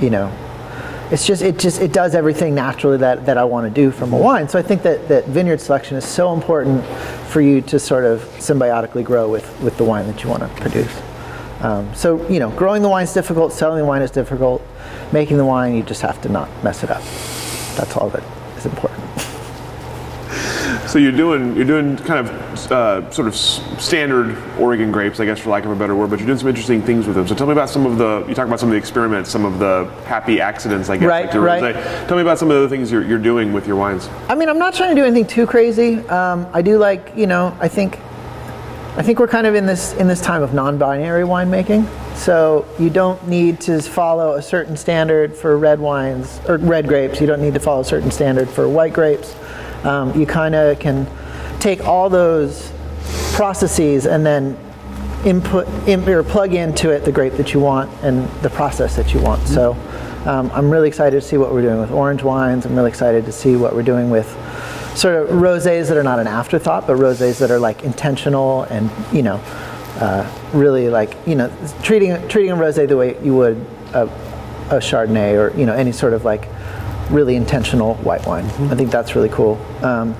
[0.00, 0.32] you know,
[1.10, 4.12] it's just it just it does everything naturally that, that I want to do from
[4.12, 4.48] a wine.
[4.48, 6.84] So I think that, that vineyard selection is so important
[7.28, 10.48] for you to sort of symbiotically grow with, with the wine that you want to
[10.60, 11.02] produce.
[11.60, 13.52] Um, so you know, growing the wine is difficult.
[13.52, 14.62] Selling the wine is difficult.
[15.12, 17.02] Making the wine, you just have to not mess it up.
[17.76, 18.22] That's all that
[18.56, 19.00] is important.
[20.88, 25.38] So you're doing you're doing kind of uh, sort of standard Oregon grapes, I guess,
[25.38, 26.10] for lack of a better word.
[26.10, 27.28] But you're doing some interesting things with them.
[27.28, 29.44] So tell me about some of the you talk about some of the experiments, some
[29.44, 31.06] of the happy accidents, I guess.
[31.06, 31.76] Right, like right.
[31.76, 32.08] rosé.
[32.08, 34.08] Tell me about some of the things you're, you're doing with your wines.
[34.28, 35.98] I mean, I'm not trying to do anything too crazy.
[36.08, 38.00] Um, I do like, you know, I think,
[38.96, 41.86] I think we're kind of in this in this time of non-binary winemaking.
[42.16, 47.20] So you don't need to follow a certain standard for red wines or red grapes.
[47.20, 49.36] You don't need to follow a certain standard for white grapes.
[49.84, 51.06] Um, you kind of can
[51.60, 52.72] take all those
[53.32, 54.58] processes and then
[55.24, 59.14] input in, or plug into it the grape that you want and the process that
[59.14, 59.46] you want.
[59.46, 59.72] So
[60.26, 62.66] um, I'm really excited to see what we're doing with orange wines.
[62.66, 64.28] I'm really excited to see what we're doing with
[64.94, 68.90] sort of rosés that are not an afterthought, but rosés that are like intentional and
[69.12, 69.36] you know
[70.00, 73.56] uh, really like you know treating treating a rosé the way you would
[73.94, 74.04] a,
[74.70, 76.48] a Chardonnay or you know any sort of like
[77.10, 78.44] really intentional white wine.
[78.44, 79.60] I think that's really cool.
[79.82, 80.14] Um,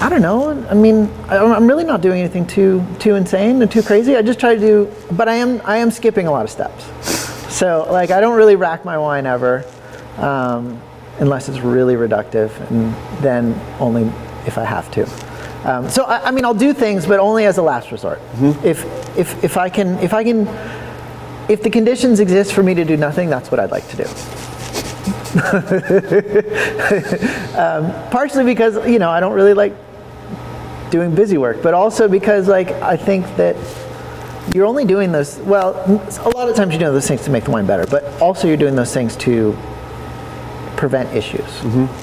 [0.00, 0.50] I don't know.
[0.68, 4.16] I mean, I'm really not doing anything too too insane and too crazy.
[4.16, 6.84] I just try to do, but I am I am skipping a lot of steps.
[7.54, 9.64] So like I don't really rack my wine ever,
[10.16, 10.82] um,
[11.18, 14.04] unless it's really reductive, and then only
[14.46, 15.06] if I have to.
[15.64, 18.20] Um, so I, I mean, I'll do things, but only as a last resort.
[18.64, 18.84] If
[19.16, 20.48] if if I can if I can
[21.48, 24.04] if the conditions exist for me to do nothing, that's what I'd like to do.
[27.56, 29.74] um, partially because you know I don't really like
[30.90, 33.56] doing busy work, but also because like I think that
[34.54, 35.38] you're only doing those.
[35.38, 35.74] Well,
[36.24, 38.48] a lot of times you're doing those things to make the wine better, but also
[38.48, 39.56] you're doing those things to
[40.82, 41.48] prevent issues.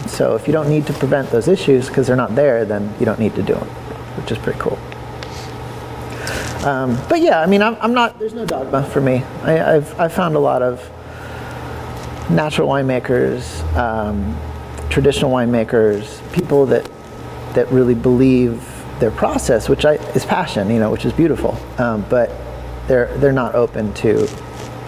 [0.09, 3.05] So if you don't need to prevent those issues because they're not there, then you
[3.05, 3.67] don't need to do them,
[4.15, 4.79] which is pretty cool.
[6.65, 8.17] Um, but yeah, I mean, I'm, I'm not.
[8.19, 9.15] There's no dogma for me.
[9.43, 10.79] I, I've I've found a lot of
[12.29, 13.41] natural winemakers,
[13.75, 14.37] um,
[14.89, 16.89] traditional winemakers, people that
[17.55, 18.63] that really believe
[19.01, 21.57] their process, which I, is passion, you know, which is beautiful.
[21.77, 22.31] Um, but
[22.87, 24.25] they're they're not open to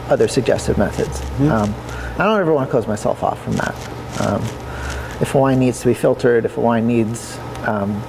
[0.07, 1.21] other suggestive methods.
[1.41, 1.75] Um,
[2.21, 3.73] I don't ever want to close myself off from that.
[4.21, 4.43] Um,
[5.21, 7.99] if a wine needs to be filtered, if a wine needs, um,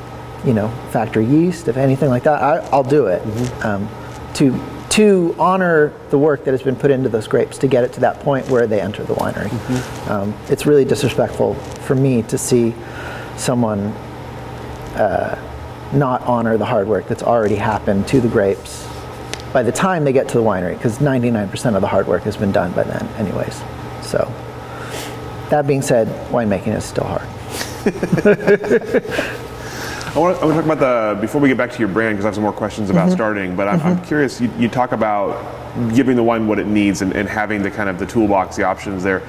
[0.44, 3.22] you know, factory yeast, if anything like that, I, I'll do it.
[3.64, 3.88] Um,
[4.34, 7.94] to to honor the work that has been put into those grapes to get it
[7.94, 9.50] to that point where they enter the winery.
[10.10, 12.74] Um, it's really disrespectful for me to see
[13.38, 13.78] someone
[14.94, 15.38] uh,
[15.94, 18.86] not honor the hard work that's already happened to the grapes
[19.54, 22.36] by the time they get to the winery, because 99% of the hard work has
[22.36, 23.62] been done by then, anyways.
[24.12, 24.30] So,
[25.48, 27.22] that being said, winemaking is still hard.
[30.14, 31.88] I want, to, I want to talk about the before we get back to your
[31.88, 33.56] brand because I have some more questions about starting.
[33.56, 34.38] But I'm, I'm curious.
[34.38, 35.42] You, you talk about
[35.94, 38.64] giving the wine what it needs and, and having the kind of the toolbox, the
[38.64, 39.20] options there.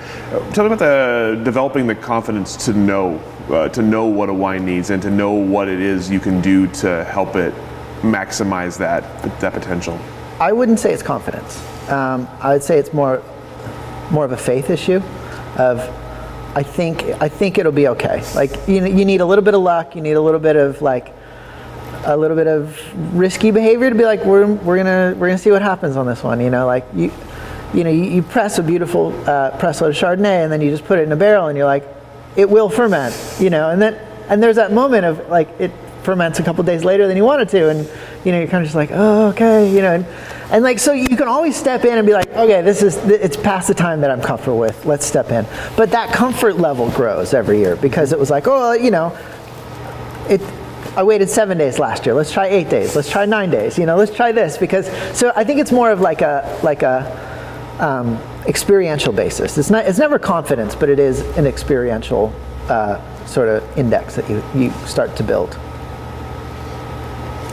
[0.52, 4.65] Tell me about the developing the confidence to know uh, to know what a wine
[4.65, 7.54] needs and to know what it is you can do to help it
[8.02, 9.06] maximize that
[9.39, 9.98] that potential.
[10.41, 11.58] I wouldn't say it's confidence.
[11.89, 13.24] Um, I would say it's more
[14.13, 15.02] more of a faith issue
[15.58, 15.80] of
[16.56, 18.23] I think I think it'll be okay.
[18.36, 20.82] Like you you need a little bit of luck, you need a little bit of
[20.82, 21.13] like
[22.06, 22.80] a little bit of
[23.15, 26.23] risky behavior to be like we're, we're gonna we're gonna see what happens on this
[26.23, 26.39] one.
[26.39, 27.12] You know, like you
[27.73, 30.69] you know you, you press a beautiful uh, press load of Chardonnay and then you
[30.69, 31.88] just put it in a barrel and you're like
[32.36, 33.15] it will ferment.
[33.39, 33.95] You know, and then
[34.30, 35.71] and there's that moment of like it
[36.04, 37.80] ferments a couple days later than you want it to, and
[38.26, 40.06] you know you're kind of just like, oh, okay, you know, and,
[40.52, 43.38] and like so you can always step in and be like, okay, this is it's
[43.38, 44.86] past the time that I'm comfortable with.
[44.86, 45.46] Let's step in.
[45.76, 49.18] But that comfort level grows every year because it was like, oh, you know,
[50.30, 50.42] it.
[50.96, 52.13] I waited seven days last year.
[52.13, 52.96] Let's try eight days.
[52.96, 53.80] Let's try nine days.
[53.80, 54.86] You know, let's try this because.
[55.18, 57.02] So I think it's more of like a like a
[57.80, 59.58] um, experiential basis.
[59.58, 59.86] It's not.
[59.86, 62.32] It's never confidence, but it is an experiential
[62.70, 65.58] uh, sort of index that you you start to build.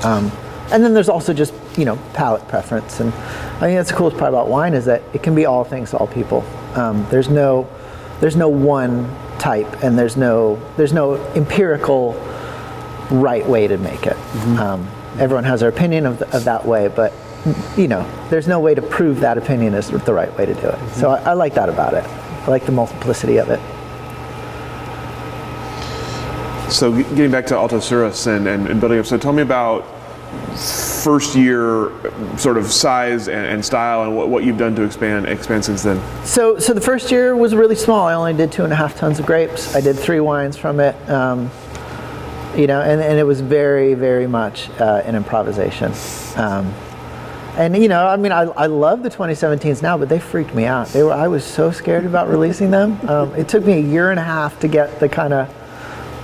[0.05, 0.31] Um,
[0.73, 4.17] and then there's also just you know palate preference, and I think that's the coolest
[4.19, 6.45] part about wine is that it can be all things to all people.
[6.75, 7.69] Um, there's no
[8.21, 12.15] there's no one type, and there's no there's no empirical
[13.11, 14.17] right way to make it.
[14.59, 17.13] Um, everyone has their opinion of, the, of that way, but
[17.77, 20.69] you know, there's no way to prove that opinion is the right way to do
[20.69, 20.91] it.
[20.93, 22.05] So I, I like that about it.
[22.05, 23.61] I like the multiplicity of it.
[26.71, 29.85] So getting back to Alto Cirrus and, and, and building up, so tell me about
[31.03, 31.91] first year
[32.39, 35.83] sort of size and, and style and what, what you've done to expand expand since
[35.83, 36.01] then.
[36.25, 38.07] So, so the first year was really small.
[38.07, 39.75] I only did two and a half tons of grapes.
[39.75, 40.95] I did three wines from it.
[41.11, 41.51] Um,
[42.57, 45.93] you know, and, and it was very, very much uh, an improvisation.
[46.37, 46.73] Um,
[47.57, 50.67] and you know, I mean, I, I love the 2017s now, but they freaked me
[50.67, 50.89] out.
[50.89, 53.01] They were, I was so scared about releasing them.
[53.09, 55.53] Um, it took me a year and a half to get the kind of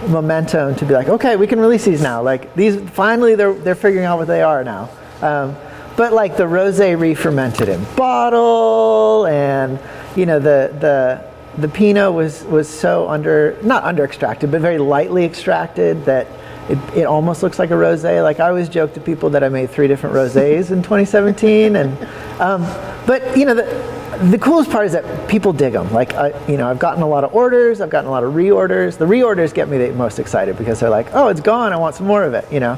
[0.08, 2.22] momentum to be like, okay, we can release these now.
[2.22, 4.90] Like these, finally, they're they're figuring out what they are now.
[5.22, 5.56] Um,
[5.96, 9.78] but like the rosé re-fermented in bottle, and
[10.14, 11.24] you know the the
[11.60, 16.26] the Pinot was was so under not under extracted, but very lightly extracted that.
[16.68, 18.24] It, it almost looks like a rosé.
[18.24, 21.96] Like I always joke to people that I made three different rosés in 2017, and
[22.40, 22.62] um,
[23.06, 23.95] but you know the,
[24.30, 25.92] the coolest part is that people dig them.
[25.92, 27.80] Like I, you know, I've gotten a lot of orders.
[27.80, 28.98] I've gotten a lot of reorders.
[28.98, 31.72] The reorders get me the most excited because they're like, oh, it's gone.
[31.72, 32.50] I want some more of it.
[32.52, 32.72] You know.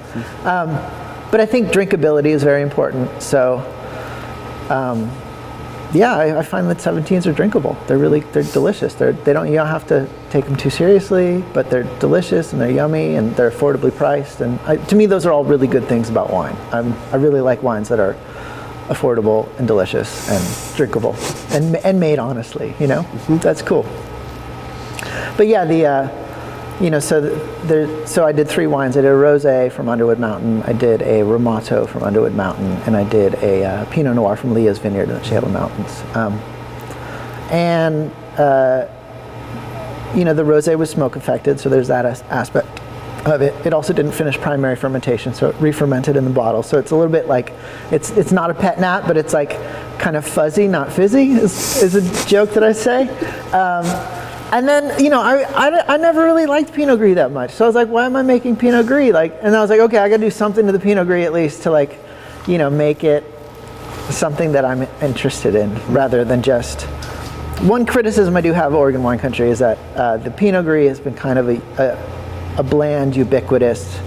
[0.44, 0.68] Um,
[1.30, 3.22] but I think drinkability is very important.
[3.22, 3.58] So.
[4.70, 5.10] Um,
[5.94, 7.76] yeah, I, I find that 17s are drinkable.
[7.86, 8.94] They're really they're delicious.
[8.94, 12.60] They're they don't you don't have to take them too seriously, but they're delicious and
[12.60, 14.40] they're yummy and they're affordably priced.
[14.40, 16.56] And I, to me, those are all really good things about wine.
[16.72, 18.16] I'm, I really like wines that are
[18.88, 21.14] affordable and delicious and drinkable
[21.50, 22.74] and and made honestly.
[22.80, 23.02] You know,
[23.42, 23.86] that's cool.
[25.36, 25.86] But yeah, the.
[25.86, 26.24] Uh,
[26.80, 27.20] you know, so
[27.64, 28.96] there, so I did three wines.
[28.96, 30.62] I did a rosé from Underwood Mountain.
[30.62, 34.54] I did a Ramato from Underwood Mountain, and I did a uh, Pinot Noir from
[34.54, 36.02] Leah's Vineyard in the Chehalem Mountains.
[36.14, 36.34] Um,
[37.50, 38.86] and uh,
[40.14, 42.68] you know, the rosé was smoke affected, so there's that as- aspect
[43.28, 43.54] of it.
[43.66, 46.62] It also didn't finish primary fermentation, so it re-fermented in the bottle.
[46.62, 47.52] So it's a little bit like
[47.90, 49.50] it's it's not a pet nat, but it's like
[49.98, 51.32] kind of fuzzy, not fizzy.
[51.32, 53.08] Is, is a joke that I say.
[53.50, 53.84] Um,
[54.50, 57.50] and then, you know, I, I, I never really liked Pinot Gris that much.
[57.50, 59.12] So I was like, why am I making Pinot Gris?
[59.12, 61.26] Like, and I was like, okay, I got to do something to the Pinot Gris
[61.26, 61.98] at least to like,
[62.46, 63.24] you know, make it
[64.08, 66.82] something that I'm interested in rather than just.
[67.60, 70.88] One criticism I do have of Oregon wine country is that uh, the Pinot Gris
[70.88, 72.17] has been kind of a, a,
[72.58, 73.98] a bland, ubiquitous,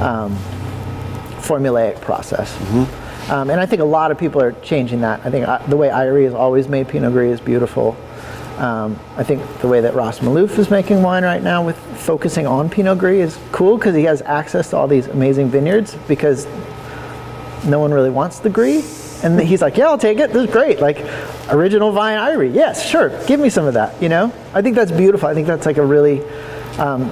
[0.00, 0.36] um,
[1.42, 2.56] formulaic process.
[3.30, 5.24] Um, and I think a lot of people are changing that.
[5.24, 7.96] I think uh, the way Eyrie has always made Pinot Gris is beautiful.
[8.58, 12.46] Um, I think the way that Ross Maloof is making wine right now with focusing
[12.46, 16.46] on Pinot Gris is cool because he has access to all these amazing vineyards because
[17.64, 19.24] no one really wants the Gris.
[19.24, 20.32] And he's like, yeah, I'll take it.
[20.32, 20.80] This is great.
[20.80, 20.98] Like
[21.50, 22.50] original vine Eyrie.
[22.50, 23.10] Yes, sure.
[23.26, 24.00] Give me some of that.
[24.02, 25.28] You know, I think that's beautiful.
[25.28, 26.24] I think that's like a really
[26.78, 27.10] um,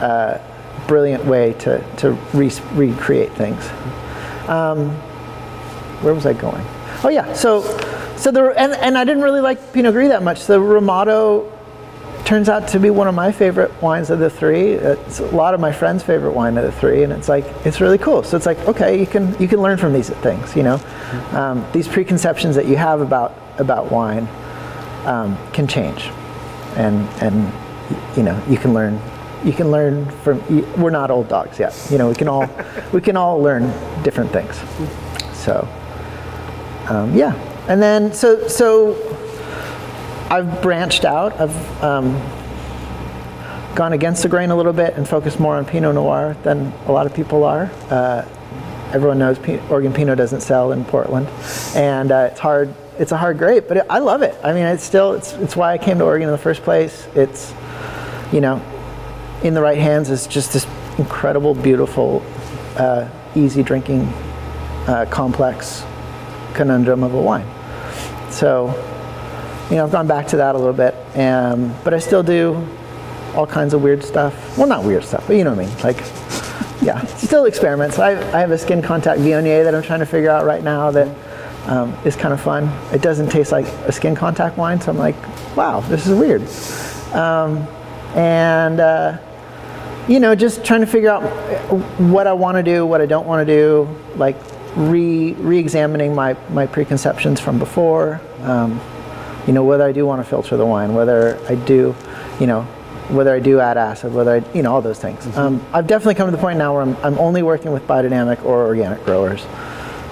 [0.00, 0.38] uh,
[0.86, 3.62] brilliant way to, to re- recreate things.
[4.48, 4.90] Um,
[6.02, 6.64] where was I going?
[7.04, 7.62] Oh yeah, so
[8.16, 10.46] so the and, and I didn't really like Pinot Gris that much.
[10.46, 11.52] The Ramato
[12.24, 14.72] turns out to be one of my favorite wines of the three.
[14.72, 17.80] It's a lot of my friends' favorite wine of the three, and it's like it's
[17.80, 18.22] really cool.
[18.22, 20.54] So it's like okay, you can you can learn from these things.
[20.56, 20.80] You know,
[21.32, 24.28] um, these preconceptions that you have about about wine
[25.04, 26.06] um, can change,
[26.76, 27.52] and and
[28.16, 29.00] you know you can learn.
[29.44, 30.42] You can learn from.
[30.80, 31.74] We're not old dogs yet.
[31.90, 32.48] You know, we can all
[32.92, 33.62] we can all learn
[34.02, 34.56] different things.
[35.34, 35.68] So
[36.88, 37.34] um, yeah,
[37.68, 38.96] and then so so
[40.30, 41.38] I've branched out.
[41.40, 42.14] I've um,
[43.74, 46.92] gone against the grain a little bit and focused more on Pinot Noir than a
[46.92, 47.70] lot of people are.
[47.90, 48.26] Uh,
[48.92, 51.28] everyone knows P- Oregon Pinot doesn't sell in Portland,
[51.76, 52.74] and uh, it's hard.
[52.98, 54.34] It's a hard grape, but it, I love it.
[54.42, 57.06] I mean, it's still it's it's why I came to Oregon in the first place.
[57.14, 57.52] It's
[58.32, 58.60] you know,
[59.42, 60.66] in the right hands is just this
[60.98, 62.22] incredible, beautiful,
[62.76, 64.02] uh, easy drinking,
[64.86, 65.84] uh, complex
[66.54, 67.46] conundrum of a wine.
[68.30, 68.66] So,
[69.70, 72.66] you know, I've gone back to that a little bit, um, but I still do
[73.34, 74.58] all kinds of weird stuff.
[74.58, 75.78] Well, not weird stuff, but you know what I mean.
[75.82, 75.98] Like,
[76.82, 77.98] yeah, still experiments.
[77.98, 80.90] I, I have a skin contact Viognier that I'm trying to figure out right now
[80.90, 81.14] that
[81.66, 82.64] um, is kind of fun.
[82.92, 85.16] It doesn't taste like a skin contact wine, so I'm like,
[85.56, 86.42] wow, this is weird.
[87.14, 87.66] Um,
[88.14, 89.18] and uh,
[90.08, 91.22] you know, just trying to figure out
[92.00, 94.36] what I want to do, what I don't want to do, like
[94.76, 98.20] re re-examining my my preconceptions from before.
[98.42, 98.80] Um,
[99.46, 101.94] you know, whether I do want to filter the wine, whether I do,
[102.38, 102.62] you know,
[103.08, 105.24] whether I do add acid, whether I, you know, all those things.
[105.24, 105.38] Mm-hmm.
[105.38, 108.44] Um, I've definitely come to the point now where I'm, I'm only working with biodynamic
[108.44, 109.46] or organic growers.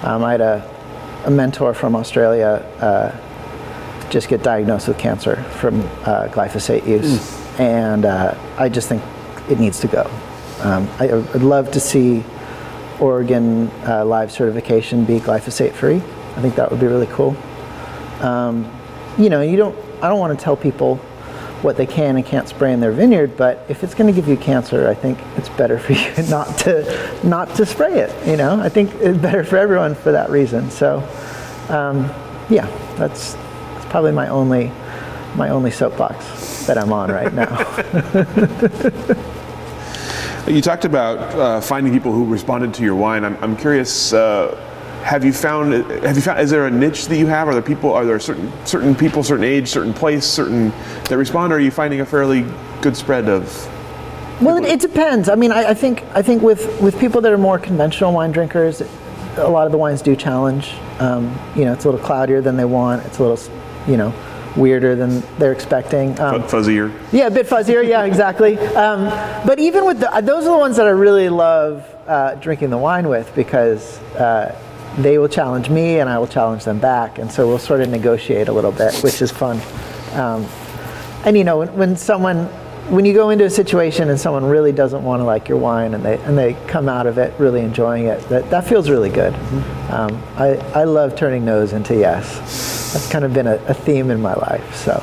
[0.01, 5.81] Um, I had a, a mentor from Australia uh, just get diagnosed with cancer from
[6.05, 7.59] uh, glyphosate use, Mm.
[7.59, 9.03] and uh, I just think
[9.49, 10.09] it needs to go.
[10.61, 12.23] Um, I, I'd love to see
[12.99, 15.97] Oregon uh, live certification be glyphosate free.
[16.35, 17.35] I think that would be really cool.
[18.21, 18.71] Um,
[19.17, 19.77] you know, you don't.
[20.01, 20.99] I don't want to tell people
[21.63, 24.27] what they can and can't spray in their vineyard, but if it's going to give
[24.29, 28.27] you cancer, I think it's better for you not to not to spray it.
[28.27, 30.69] You know, I think it's better for everyone for that reason.
[30.69, 30.97] So,
[31.69, 32.05] um,
[32.49, 34.71] yeah, that's that's probably my only
[35.35, 37.57] my only soapbox that I'm on right now.
[40.47, 43.25] You talked about uh, finding people who responded to your wine.
[43.25, 44.13] I'm, I'm curious.
[44.13, 44.55] Uh,
[45.03, 45.73] have you found?
[45.73, 46.39] Have you found?
[46.39, 47.49] Is there a niche that you have?
[47.49, 47.91] Are there people?
[47.91, 50.69] Are there certain certain people, certain age, certain place, certain
[51.09, 51.51] that respond?
[51.51, 52.45] Or are you finding a fairly
[52.81, 53.43] good spread of?
[54.41, 55.27] Well, it, it depends.
[55.27, 58.31] I mean, I, I think I think with with people that are more conventional wine
[58.31, 58.81] drinkers,
[59.35, 60.75] a lot of the wines do challenge.
[60.99, 63.05] Um, you know, it's a little cloudier than they want.
[63.05, 63.53] It's a little,
[63.85, 64.13] you know,
[64.57, 66.19] weirder than they're expecting.
[66.19, 66.91] Um, fuzzier.
[67.11, 67.87] yeah, a bit fuzzier.
[67.87, 68.57] Yeah, exactly.
[68.57, 69.05] Um,
[69.45, 72.77] but even with the, those are the ones that I really love uh, drinking the
[72.77, 74.59] wine with because uh,
[74.97, 77.89] they will challenge me and I will challenge them back, and so we'll sort of
[77.89, 79.61] negotiate a little bit, which is fun.
[80.13, 80.45] Um,
[81.25, 82.49] and you know, when, when someone
[82.89, 85.93] when you go into a situation and someone really doesn't want to like your wine
[85.93, 89.09] and they and they come out of it really enjoying it, that, that feels really
[89.09, 89.33] good.
[89.91, 92.76] Um, I, I love turning no's into yes.
[92.97, 94.75] That's kind of been a, a theme in my life.
[94.75, 94.93] So,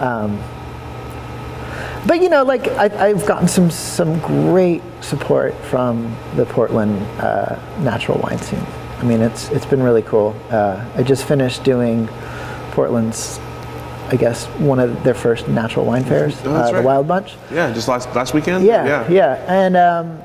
[0.00, 0.38] um,
[2.06, 7.58] but you know, like I, I've gotten some some great support from the Portland uh,
[7.80, 8.64] natural wine scene.
[8.98, 10.34] I mean, it's it's been really cool.
[10.50, 12.08] Uh, I just finished doing
[12.72, 13.38] Portland's,
[14.08, 16.74] I guess, one of their first natural wine fairs, Oh, uh, right.
[16.74, 17.36] the Wild Bunch.
[17.52, 18.64] Yeah, just last last weekend.
[18.64, 19.44] Yeah, yeah, yeah.
[19.64, 20.18] and um,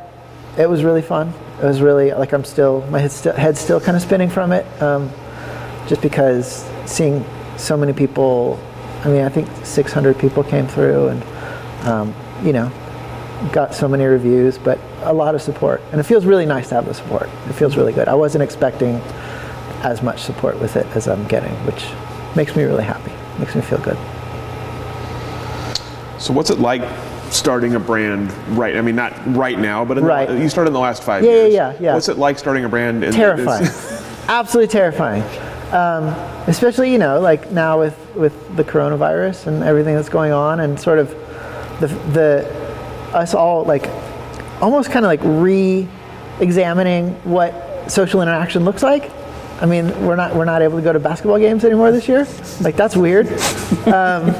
[0.57, 1.33] it was really fun.
[1.61, 4.51] It was really like I'm still my head's still, head's still kind of spinning from
[4.51, 5.11] it, um,
[5.87, 7.25] just because seeing
[7.57, 8.59] so many people.
[9.03, 11.23] I mean, I think 600 people came through, and
[11.87, 12.71] um, you know,
[13.51, 16.75] got so many reviews, but a lot of support, and it feels really nice to
[16.75, 17.29] have the support.
[17.47, 18.07] It feels really good.
[18.07, 18.95] I wasn't expecting
[19.83, 21.85] as much support with it as I'm getting, which
[22.35, 23.11] makes me really happy.
[23.39, 23.97] Makes me feel good.
[26.21, 26.83] So what's it like
[27.31, 28.77] starting a brand right?
[28.77, 30.27] I mean, not right now, but in Right.
[30.27, 31.53] The, you started in the last five Yeah, yeah, years.
[31.53, 31.93] yeah, yeah.
[31.95, 33.03] What's it like starting a brand?
[33.03, 33.65] In terrifying
[34.27, 35.23] absolutely terrifying
[35.73, 36.07] um,
[36.47, 40.79] especially you know like now with with the coronavirus and everything that's going on and
[40.79, 41.09] sort of
[41.79, 42.45] the the
[43.13, 43.89] us all like
[44.61, 49.11] almost kind of like re-examining what social interaction looks like
[49.61, 52.27] i mean we're not we're not able to go to basketball games anymore this year
[52.61, 53.27] like that's weird
[53.87, 54.33] um,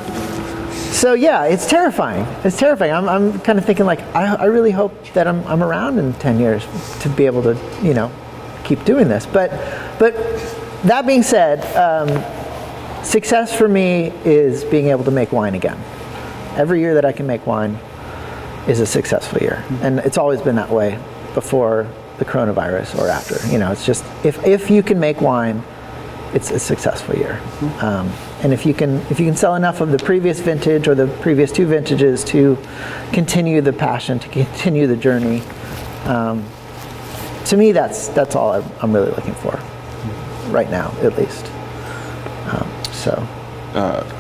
[0.92, 2.28] so yeah, it's terrifying.
[2.44, 2.92] It's terrifying.
[2.92, 6.14] I'm, I'm kind of thinking like I, I really hope that I'm, I'm around in
[6.14, 6.64] 10 years
[7.00, 8.12] to be able to you know
[8.66, 9.26] keep doing this.
[9.26, 9.50] But
[9.98, 10.14] but
[10.84, 15.80] that being said, um, success for me is being able to make wine again.
[16.56, 17.80] Every year that I can make wine
[18.68, 21.00] is a successful year, and it's always been that way
[21.34, 23.46] before the coronavirus or after.
[23.48, 25.64] You know, it's just if if you can make wine
[26.34, 27.42] it's a successful year.
[27.82, 28.10] Um,
[28.42, 31.08] and if you can if you can sell enough of the previous vintage or the
[31.20, 32.58] previous two vintages to
[33.12, 35.42] continue the passion, to continue the journey,
[36.06, 36.46] um,
[37.46, 39.60] to me that's that's all I'm, I'm really looking for
[40.52, 41.46] right now, at least.
[42.52, 43.28] Um, so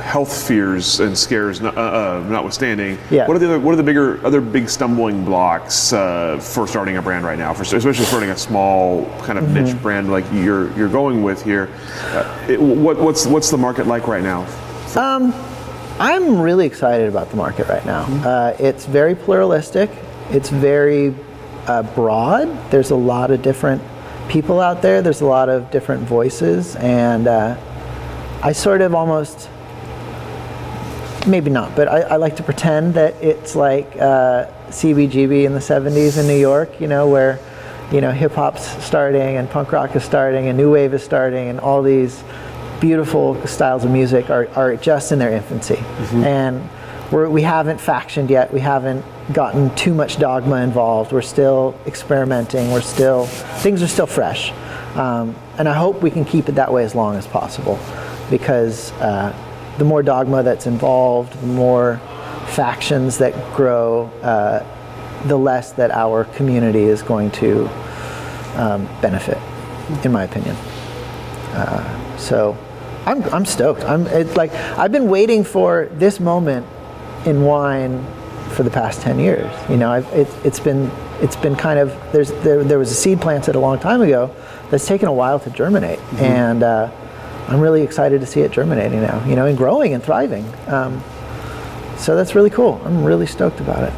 [0.01, 3.27] health fears and scares uh, uh, notwithstanding, Yeah.
[3.27, 6.95] what are the other, what are the bigger other big stumbling blocks uh, for starting
[6.97, 7.53] a brand right now?
[7.53, 9.53] For especially starting a small kind of Mm-hmm.
[9.65, 11.69] niche brand like you're you're going with here.
[12.13, 14.47] Uh, it, what, what's what's the market like right now?
[14.95, 15.34] Um,
[15.99, 18.03] I'm really excited about the market right now.
[18.25, 19.89] Uh, it's very pluralistic.
[20.29, 21.13] It's very
[21.67, 22.47] uh, broad.
[22.71, 23.82] There's a lot of different
[24.32, 25.01] people out there.
[25.01, 27.57] There's a lot of different voices, and uh,
[28.41, 29.49] I sort of almost,
[31.27, 35.59] maybe not, but I, I like to pretend that it's like uh, CBGB in the
[35.59, 36.79] 70s in New York.
[36.79, 37.39] You know, where
[37.91, 41.49] you know hip hop's starting and punk rock is starting and new wave is starting
[41.49, 42.23] and all these
[42.79, 45.77] beautiful styles of music are, are just in their infancy
[46.23, 46.67] and
[47.11, 51.11] we're, we haven't factioned yet we haven't gotten too much dogma involved.
[51.11, 52.71] We're still experimenting.
[52.71, 53.25] We're still
[53.61, 54.51] things are still fresh,
[54.95, 57.79] um, and I hope we can keep it that way as long as possible,
[58.29, 59.34] because uh,
[59.77, 61.99] the more dogma that's involved, the more
[62.47, 64.65] factions that grow, uh,
[65.27, 67.69] the less that our community is going to
[68.55, 69.38] um, benefit,
[70.03, 70.55] in my opinion.
[71.53, 72.57] Uh, so.
[73.03, 73.84] I'm, I'm stoked.
[73.84, 76.67] I'm it's like I've been waiting for this moment
[77.25, 78.05] in wine
[78.52, 79.52] for the past 10 years.
[79.70, 80.91] You know, I've, it, has been
[81.22, 84.34] it's been kind of there's there, there was a seed planted a long time ago
[84.70, 86.24] that's taken a while to germinate, mm-hmm.
[86.24, 86.91] and uh,
[87.47, 89.24] I'm really excited to see it germinating now.
[89.26, 90.45] You know, and growing and thriving.
[90.68, 91.02] Um,
[91.97, 92.82] so that's really cool.
[92.84, 93.93] I'm really stoked about it.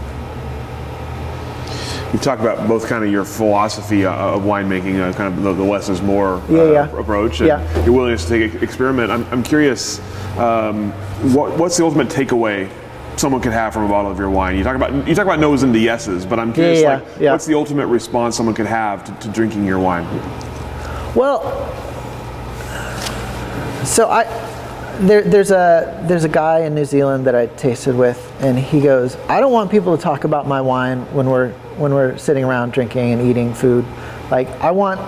[2.13, 5.53] You talk about both kind of your philosophy uh, of winemaking, uh, kind of the,
[5.53, 6.99] the less is more uh, yeah, yeah.
[6.99, 7.85] approach, and yeah.
[7.85, 9.09] your willingness to take experiment.
[9.09, 9.99] I'm, I'm curious,
[10.37, 10.91] um,
[11.33, 12.69] what, what's the ultimate takeaway
[13.17, 14.57] someone could have from a bottle of your wine?
[14.57, 17.19] You talk about you talk about no's and the yeses, but I'm curious, yeah, like,
[17.19, 17.31] yeah.
[17.31, 20.05] what's the ultimate response someone could have to, to drinking your wine?
[21.15, 21.41] Well,
[23.85, 24.23] so I
[24.99, 28.81] there, there's a there's a guy in New Zealand that I tasted with, and he
[28.81, 32.43] goes, I don't want people to talk about my wine when we're when we're sitting
[32.43, 33.85] around drinking and eating food.
[34.29, 34.99] Like I want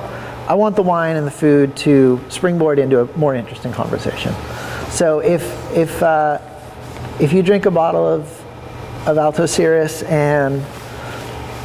[0.49, 4.33] I want the wine and the food to springboard into a more interesting conversation.
[4.89, 5.43] So if
[5.75, 6.39] if uh,
[7.19, 8.43] if you drink a bottle of
[9.07, 10.63] of Alto Cirrus and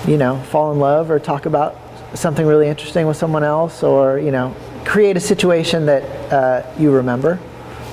[0.07, 1.77] you know fall in love or talk about
[2.15, 6.91] something really interesting with someone else or you know create a situation that uh, you
[6.91, 7.39] remember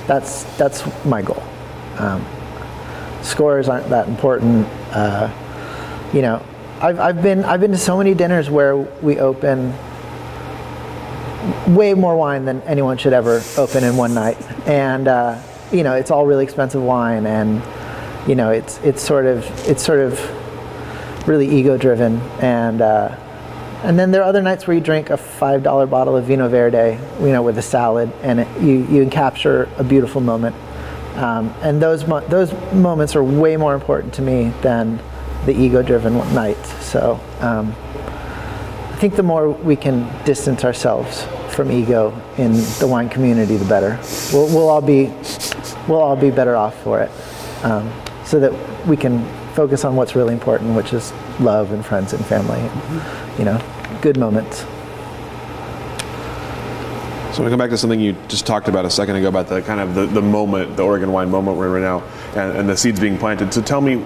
[0.06, 1.42] that's that's my goal.
[1.98, 2.24] Um,
[3.22, 5.30] scores aren't that important uh,
[6.12, 6.44] you know
[6.80, 9.74] I've, I've been I've been to so many dinners where we open
[11.66, 14.40] way more wine than anyone should ever open in one night.
[14.66, 15.40] And uh,
[15.72, 17.62] you know, it's all really expensive wine, and
[18.28, 20.18] you know, it's it's sort of it's sort of
[21.28, 23.14] really ego driven, and uh,
[23.84, 26.50] and then there are other nights where you drink a five dollar bottle of Vinho
[26.50, 30.56] Verde, you know, with a salad, and it, you you capture a beautiful moment,
[31.16, 35.00] um, and those mo- those moments are way more important to me than
[35.46, 36.72] the ego driven nights.
[36.84, 37.20] So.
[37.40, 37.74] Um,
[38.98, 41.22] I think the more we can distance ourselves
[41.54, 43.96] from ego in the wine community, the better.
[44.32, 45.12] We'll, we'll all be
[45.88, 47.10] we'll all be better off for it.
[47.64, 47.90] Um,
[48.24, 49.24] so that we can
[49.54, 53.60] focus on what's really important, which is love and friends and family, and, you know,
[54.02, 54.64] good moments.
[57.34, 59.62] So I come back to something you just talked about a second ago about the
[59.62, 62.02] kind of the, the moment, the Oregon wine moment we're in right now,
[62.40, 63.54] and, and the seeds being planted.
[63.54, 63.96] So tell me,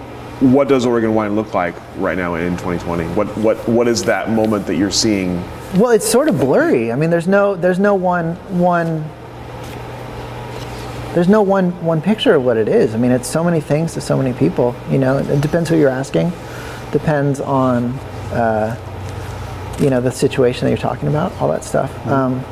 [0.41, 3.05] what does Oregon wine look like right now in 2020?
[3.15, 5.37] What what what is that moment that you're seeing?
[5.77, 6.93] Well, it's sort of blurry.
[6.93, 9.09] I mean, there's no there's no one one
[11.15, 12.95] there's no one one picture of what it is.
[12.95, 14.75] I mean, it's so many things to so many people.
[14.91, 16.33] You know, it depends who you're asking,
[16.91, 17.93] depends on
[18.33, 18.77] uh,
[19.81, 21.91] you know the situation that you're talking about, all that stuff.
[21.91, 22.09] Mm-hmm.
[22.09, 22.45] Um,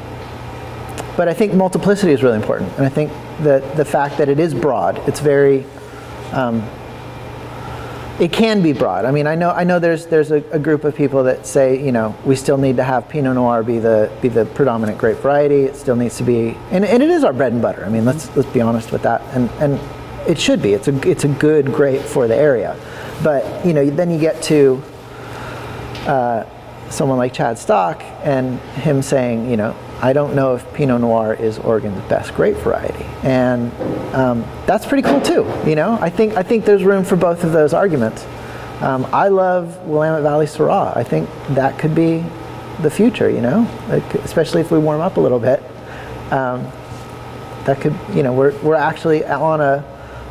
[1.17, 4.39] but I think multiplicity is really important, and I think that the fact that it
[4.39, 5.65] is broad, it's very
[6.33, 6.63] um,
[8.21, 9.07] it can be broad.
[9.07, 11.83] I mean, I know I know there's there's a, a, group of people that say
[11.83, 15.17] you know we still need to have Pinot Noir be the be the predominant grape
[15.19, 15.63] variety.
[15.65, 17.85] It still needs to be, and, and it is our bread and butter.
[17.85, 19.81] I mean, let's let's be honest with that, and and
[20.29, 20.75] it should be.
[20.75, 22.77] It's a it's a good grape for the area,
[23.23, 24.83] but you know then you get to.
[26.07, 26.45] Uh,
[26.91, 31.35] someone like Chad Stock and him saying, you know, I don't know if Pinot Noir
[31.35, 33.71] is Oregon's best grape variety, and
[34.15, 35.47] um, that's pretty cool too.
[35.67, 38.27] You know, I think I think there's room for both of those arguments.
[38.81, 40.97] Um, I love Willamette Valley Syrah.
[40.97, 42.25] I think that could be
[42.81, 43.29] the future.
[43.29, 45.63] You know, like, especially if we warm up a little bit.
[46.33, 46.71] Um,
[47.65, 49.85] that could, you know, we're we're actually on a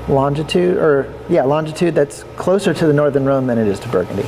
[0.07, 4.27] longitude or yeah longitude that's closer to the northern Rhone than it is to Burgundy.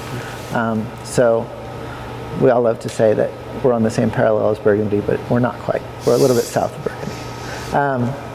[0.53, 1.49] Um, so
[2.39, 3.31] we all love to say that
[3.63, 5.81] we're on the same parallel as Burgundy, but we're not quite.
[6.05, 7.11] We're a little bit south of Burgundy.
[7.73, 8.31] Um,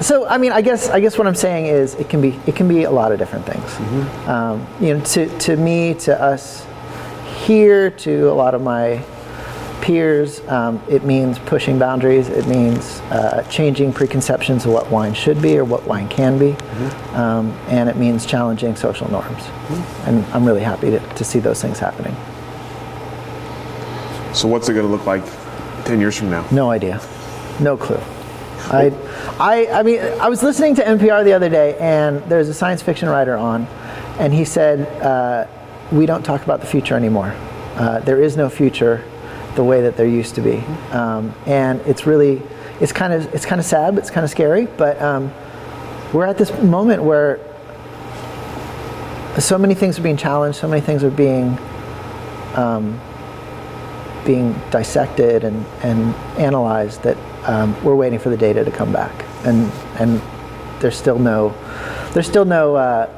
[0.00, 2.54] so, I mean, I guess I guess what I'm saying is it can be it
[2.54, 3.64] can be a lot of different things.
[3.64, 4.28] Mm-hmm.
[4.28, 6.66] Um, you know, to to me, to us
[7.44, 9.02] here, to a lot of my
[9.80, 12.28] peers, um, it means pushing boundaries.
[12.28, 16.52] It means uh, changing preconceptions of what wine should be or what wine can be,
[16.52, 17.16] mm-hmm.
[17.16, 19.42] um, and it means challenging social norms.
[19.42, 20.10] Mm-hmm.
[20.10, 22.14] And I'm really happy to, to see those things happening.
[24.36, 25.24] So what's it going to look like
[25.86, 26.46] 10 years from now?
[26.50, 27.00] No idea.
[27.58, 27.98] No clue.
[28.68, 28.92] I,
[29.40, 32.82] I, I mean, I was listening to NPR the other day, and there's a science
[32.82, 33.64] fiction writer on,
[34.18, 35.46] and he said, uh,
[35.90, 37.34] "We don't talk about the future anymore.
[37.76, 39.02] Uh, there is no future,
[39.54, 40.58] the way that there used to be."
[40.90, 42.42] Um, and it's really,
[42.78, 44.66] it's kind of, it's kind of sad, but it's kind of scary.
[44.66, 45.32] But um,
[46.12, 47.38] we're at this moment where
[49.38, 51.56] so many things are being challenged, so many things are being
[52.54, 53.00] um,
[54.26, 57.16] being dissected and, and analyzed that
[57.48, 59.70] um, we're waiting for the data to come back, and
[60.00, 60.20] and
[60.80, 61.54] there's still no
[62.12, 63.08] there's still no uh,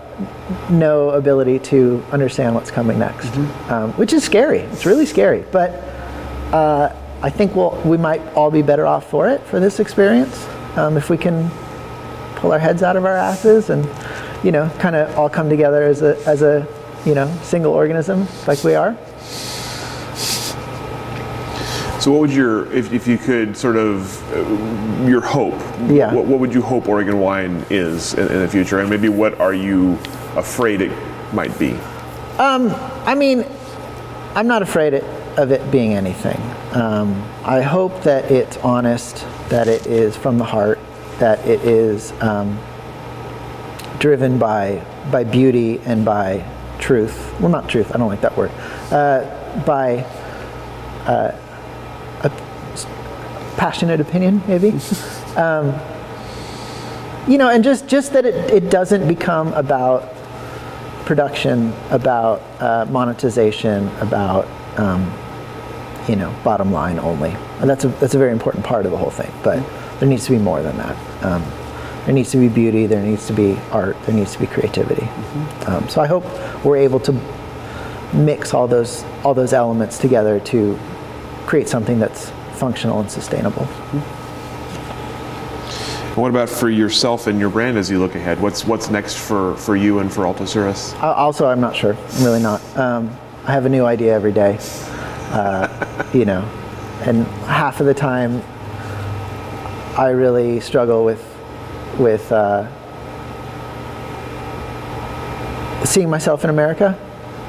[0.70, 3.34] no ability to understand what's coming next,
[3.70, 4.60] um, which is scary.
[4.60, 5.70] It's really scary, but
[6.52, 10.46] uh, I think we'll, we might all be better off for it for this experience
[10.76, 11.50] um, if we can
[12.36, 13.84] pull our heads out of our asses and
[14.44, 16.66] you know kind of all come together as a as a
[17.04, 18.96] you know single organism like we are.
[22.00, 26.12] So, what would your, if, if you could sort of, uh, your hope, Yeah.
[26.14, 28.78] what, what would you hope Oregon wine is in, in the future?
[28.78, 29.94] And maybe what are you
[30.36, 30.92] afraid it
[31.32, 31.76] might be?
[32.38, 33.44] I mean,
[34.34, 35.04] I'm not afraid it,
[35.36, 36.40] of it being anything.
[36.72, 40.78] Um, I hope that it's honest, that it is from the heart,
[41.18, 42.58] that it is um,
[43.98, 46.44] driven by by beauty and by
[46.78, 47.34] truth.
[47.40, 47.94] Well, not truth.
[47.94, 48.50] I don't like that word.
[48.92, 49.24] Uh,
[49.64, 50.04] by
[51.06, 51.32] uh,
[53.58, 54.70] passionate opinion, maybe.
[55.36, 55.74] um,
[57.28, 60.14] you know, and just just that it, it doesn't become about
[61.04, 64.48] production, about uh, monetization, about
[64.78, 65.12] um,
[66.08, 67.32] you know bottom line only.
[67.60, 69.30] And that's a that's a very important part of the whole thing.
[69.42, 69.62] But
[70.00, 71.24] there needs to be more than that.
[71.24, 71.42] Um,
[72.06, 72.86] there needs to be beauty.
[72.86, 74.00] There needs to be art.
[74.06, 75.06] There needs to be creativity.
[75.66, 76.24] Um, so I hope
[76.64, 77.12] we're able to
[78.14, 80.78] mix all those all those elements together to
[81.46, 83.64] create something that's functional and sustainable.
[86.16, 88.40] What about for yourself and your brand as you look ahead?
[88.40, 90.92] What's what's next for, for you and for Alto Cirrus?
[90.94, 91.94] Uh, Also, I'm not sure.
[91.94, 92.60] I'm really not.
[92.76, 94.58] Um, I have a new idea every day,
[95.30, 95.68] uh,
[96.12, 96.42] you know,
[97.02, 98.42] and half of the time,
[99.96, 101.24] I really struggle with
[101.98, 102.66] with uh,
[105.84, 106.98] seeing myself in America.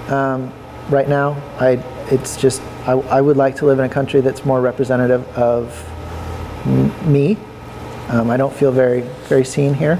[0.09, 0.53] Um,
[0.89, 4.45] right now, I it's just I, I would like to live in a country that's
[4.45, 5.71] more representative of
[6.65, 7.37] m- me.
[8.09, 9.99] Um, I don't feel very very seen here,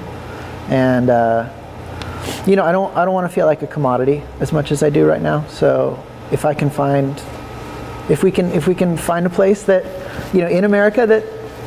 [0.68, 1.10] and.
[1.10, 1.48] Uh,
[2.46, 4.82] you know, I don't I don't want to feel like a commodity as much as
[4.82, 5.46] I do right now.
[5.48, 7.20] So if I can find
[8.08, 9.84] if we can if we can find a place that
[10.34, 11.24] you know in America that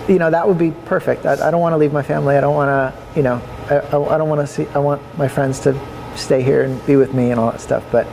[0.07, 1.25] you know that would be perfect.
[1.25, 2.35] I, I don't want to leave my family.
[2.37, 5.01] I don't want to you know I, I, I don't want to see I want
[5.17, 5.79] my friends to
[6.15, 7.83] stay here and be with me and all that stuff.
[7.91, 8.05] But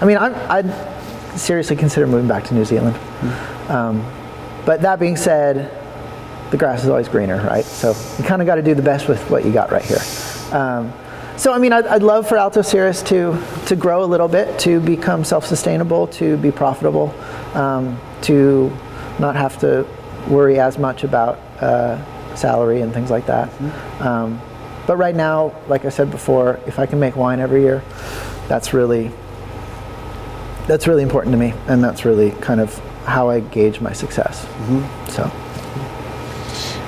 [0.00, 0.70] I mean I I'd
[1.36, 2.96] seriously consider moving back to New Zealand.
[3.68, 4.04] Um,
[4.64, 5.70] but that being said,
[6.50, 7.64] the grass is always greener, right?
[7.64, 9.98] So you kind of got to do the best with what you got right here.
[10.52, 10.92] Um,
[11.36, 14.58] so I mean, I'd, I'd love for Alto Cirrus to to grow a little bit,
[14.60, 17.14] to become self-sustainable, to be profitable,
[17.54, 18.70] um, to
[19.18, 19.86] not have to
[20.28, 21.98] worry as much about uh,
[22.36, 23.50] salary and things like that.
[24.00, 24.40] Um,
[24.86, 27.82] but right now, like I said before, if I can make wine every year,
[28.48, 29.10] that's really
[30.66, 34.46] that's really important to me, and that's really kind of how I gauge my success.
[35.12, 35.30] So.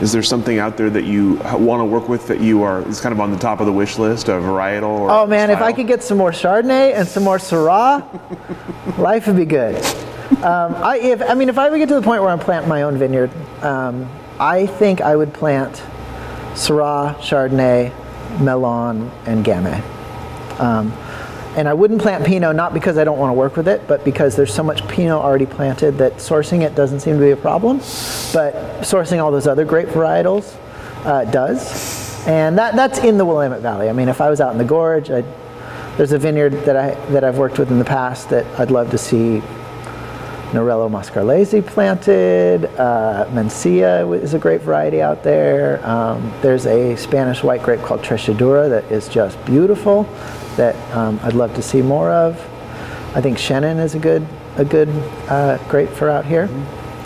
[0.00, 3.00] Is there something out there that you want to work with that you are is
[3.00, 5.00] kind of on the top of the wish list, a varietal?
[5.00, 9.26] Or Oh man, if I could get some more Chardonnay and some more Syrah, life
[9.28, 9.76] would be good.
[10.42, 12.68] Um, I, if, I mean, if I ever get to the point where I'm planting
[12.68, 13.30] my own vineyard,
[13.62, 14.08] um,
[14.40, 15.74] I think I would plant
[16.54, 17.92] Syrah, Chardonnay,
[18.40, 19.80] Melon, and Gamay.
[20.58, 20.92] Um,
[21.56, 24.04] and I wouldn't plant Pinot not because I don't want to work with it, but
[24.04, 27.36] because there's so much Pinot already planted that sourcing it doesn't seem to be a
[27.36, 27.78] problem.
[27.78, 30.56] But sourcing all those other grape varietals
[31.04, 32.26] uh, does.
[32.26, 33.88] And that, that's in the Willamette Valley.
[33.88, 35.26] I mean, if I was out in the gorge, I'd,
[35.96, 38.90] there's a vineyard that, I, that I've worked with in the past that I'd love
[38.90, 39.42] to see
[40.54, 42.66] Nerello Mascalese planted.
[42.78, 45.84] Uh, Mencia is a great variety out there.
[45.84, 50.04] Um, there's a Spanish white grape called Treixadura that is just beautiful
[50.56, 52.40] that um, I'd love to see more of.
[53.16, 54.24] I think Chenin is a good
[54.56, 54.88] a good
[55.28, 56.48] uh, grape for out here.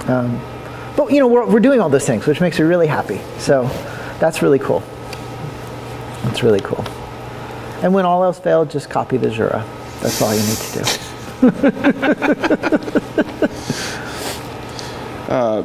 [0.09, 0.38] Um,
[0.94, 3.18] but you know we're, we're doing all those things, which makes me really happy.
[3.38, 3.64] So
[4.20, 4.80] that's really cool.
[6.24, 6.84] That's really cool.
[7.82, 9.64] And when all else failed, just copy the Jura.
[10.01, 11.07] That's all you need to do.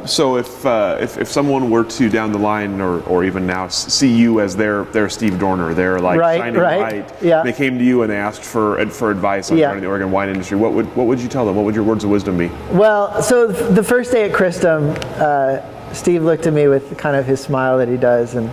[0.06, 3.68] So if, uh, if if someone were to down the line or, or even now
[3.68, 7.22] see you as their their Steve Doerner, they're like Right, shining right, light.
[7.22, 7.42] yeah.
[7.42, 9.68] They came to you and they asked for for advice on Yeah.
[9.68, 10.58] running the Oregon wine industry.
[10.58, 11.56] What would what would you tell them?
[11.56, 12.48] What would your words of wisdom be?
[12.72, 15.60] Well, so the first day at Cristom, uh,
[15.94, 18.50] Steve looked at me with kind of his smile that he does, and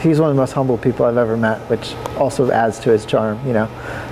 [0.00, 3.04] he's one of the most humble people I've ever met, which also adds to his
[3.04, 3.68] charm, you know.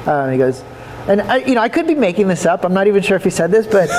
[0.06, 0.62] Um, he goes,
[1.06, 2.64] and I, you know, I could be making this up.
[2.64, 3.90] I'm not even sure if he said this, but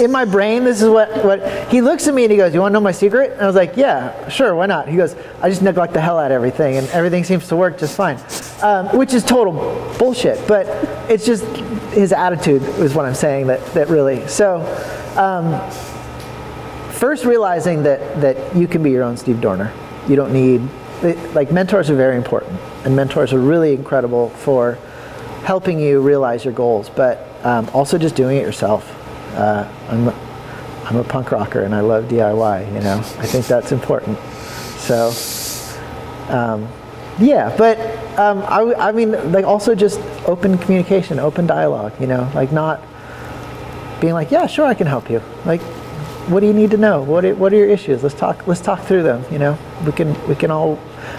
[0.00, 2.60] in my brain, this is what, what he looks at me and he goes, "You
[2.60, 5.14] want to know my secret?" And I was like, "Yeah, sure, why not?" He goes,
[5.42, 8.18] "I just neglect the hell out of everything, and everything seems to work just fine,"
[8.62, 9.52] um, which is total
[9.98, 10.46] bullshit.
[10.48, 10.66] But
[11.10, 11.44] it's just
[11.92, 14.26] his attitude is what I'm saying that that really.
[14.26, 14.60] So,
[15.16, 15.60] um,
[16.92, 19.70] first realizing that that you can be your own Steve Doerner.
[20.08, 20.66] You don't need
[21.34, 24.78] like mentors are very important, and mentors are really incredible for
[25.44, 28.90] helping you realize your goals, but um, also just doing it yourself.
[29.34, 30.08] Uh, I'm,
[30.86, 34.18] I'm a punk rocker and I love DIY, you know, I think that's important.
[34.78, 35.12] So,
[36.28, 36.68] um,
[37.18, 37.78] yeah, but
[38.18, 42.82] um, I, I mean, like also just open communication, open dialogue, you know, like not
[44.00, 45.22] being like, yeah, sure, I can help you.
[45.44, 45.60] Like,
[46.28, 47.02] what do you need to know?
[47.02, 48.02] What are, what are your issues?
[48.02, 48.46] Let's talk.
[48.46, 49.24] Let's talk through them.
[49.30, 50.78] You know, we can we can all,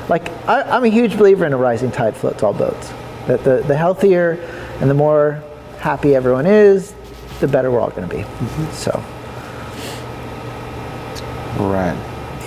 [0.10, 2.92] like, I, I'm a huge believer in a rising tide floats all boats.
[3.28, 4.34] That the, the healthier
[4.82, 5.44] and the more
[5.80, 6.94] happy everyone is,
[7.40, 8.22] the better we're all going to be.
[8.22, 8.72] Mm-hmm.
[8.74, 9.04] So.
[11.64, 11.96] Right.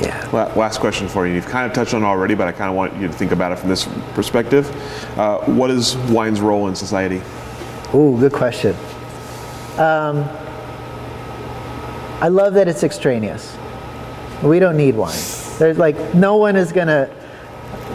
[0.01, 0.31] Yeah.
[0.31, 1.35] Well, last question for you.
[1.35, 3.33] You've kind of touched on it already, but I kind of want you to think
[3.33, 4.69] about it from this perspective.
[5.19, 7.21] Uh, what is wine's role in society?
[7.95, 8.77] Ooh, good question.
[9.79, 10.29] Um,
[12.21, 13.57] I love that it's extraneous.
[14.43, 15.19] We don't need wine.
[15.59, 17.11] There's like no one is gonna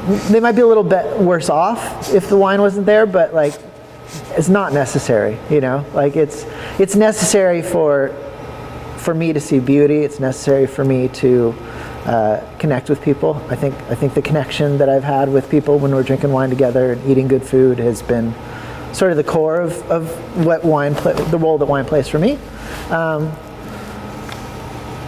[0.04, 3.54] they might be a little bit worse off if the wine wasn't there, but like
[4.32, 5.86] it's not necessary, you know?
[5.93, 6.45] Like it's
[6.80, 8.10] it's necessary for
[8.97, 9.99] for me to see beauty.
[9.99, 11.56] It's necessary for me to
[12.06, 13.41] uh, connect with people.
[13.49, 16.49] I think I think the connection that I've had with people when we're drinking wine
[16.49, 18.34] together and eating good food has been
[18.93, 22.38] sort of the core of, of what wine the role that wine plays for me.
[22.89, 23.32] Um,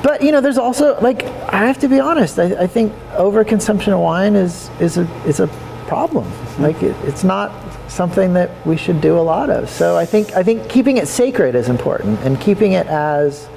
[0.04, 2.40] but you know, there's also like I have to be honest.
[2.40, 5.48] I, I think overconsumption of wine is is a is a
[5.88, 6.26] problem.
[6.26, 6.64] Mm-hmm.
[6.64, 7.52] Like it, it's not
[7.90, 9.70] something that we should do a lot of.
[9.70, 13.48] So I think I think keeping it sacred is important, and keeping it as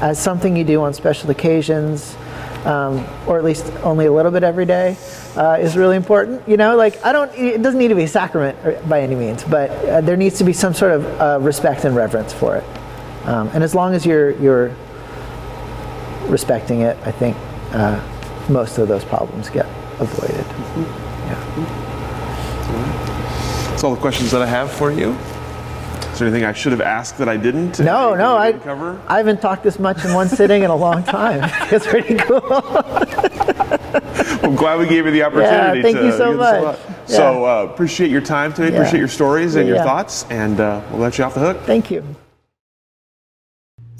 [0.00, 2.16] as something you do on special occasions,
[2.64, 4.96] um, or at least only a little bit every day,
[5.36, 6.46] uh, is really important.
[6.48, 7.32] You know, like I don't.
[7.34, 10.44] It doesn't need to be a sacrament by any means, but uh, there needs to
[10.44, 12.64] be some sort of uh, respect and reverence for it.
[13.26, 14.74] Um, and as long as you're you're
[16.30, 17.36] respecting it, I think
[17.72, 18.00] uh,
[18.48, 19.66] most of those problems get
[20.00, 20.44] avoided.
[20.44, 20.82] Mm-hmm.
[21.28, 21.84] Yeah.
[23.70, 25.16] That's all the questions that I have for you.
[26.12, 27.80] Is there anything I should have asked that I didn't?
[27.80, 29.00] No, no, I, cover?
[29.08, 31.40] I haven't talked this much in one sitting in a long time.
[31.72, 32.40] it's pretty cool.
[34.44, 35.78] I'm glad we gave you the opportunity.
[35.78, 36.78] Yeah, thank to, you so much.
[36.78, 37.04] Yeah.
[37.06, 38.68] So uh, appreciate your time today.
[38.68, 38.76] Yeah.
[38.76, 41.60] Appreciate your stories and your thoughts, and uh, we'll let you off the hook.
[41.62, 42.04] Thank you.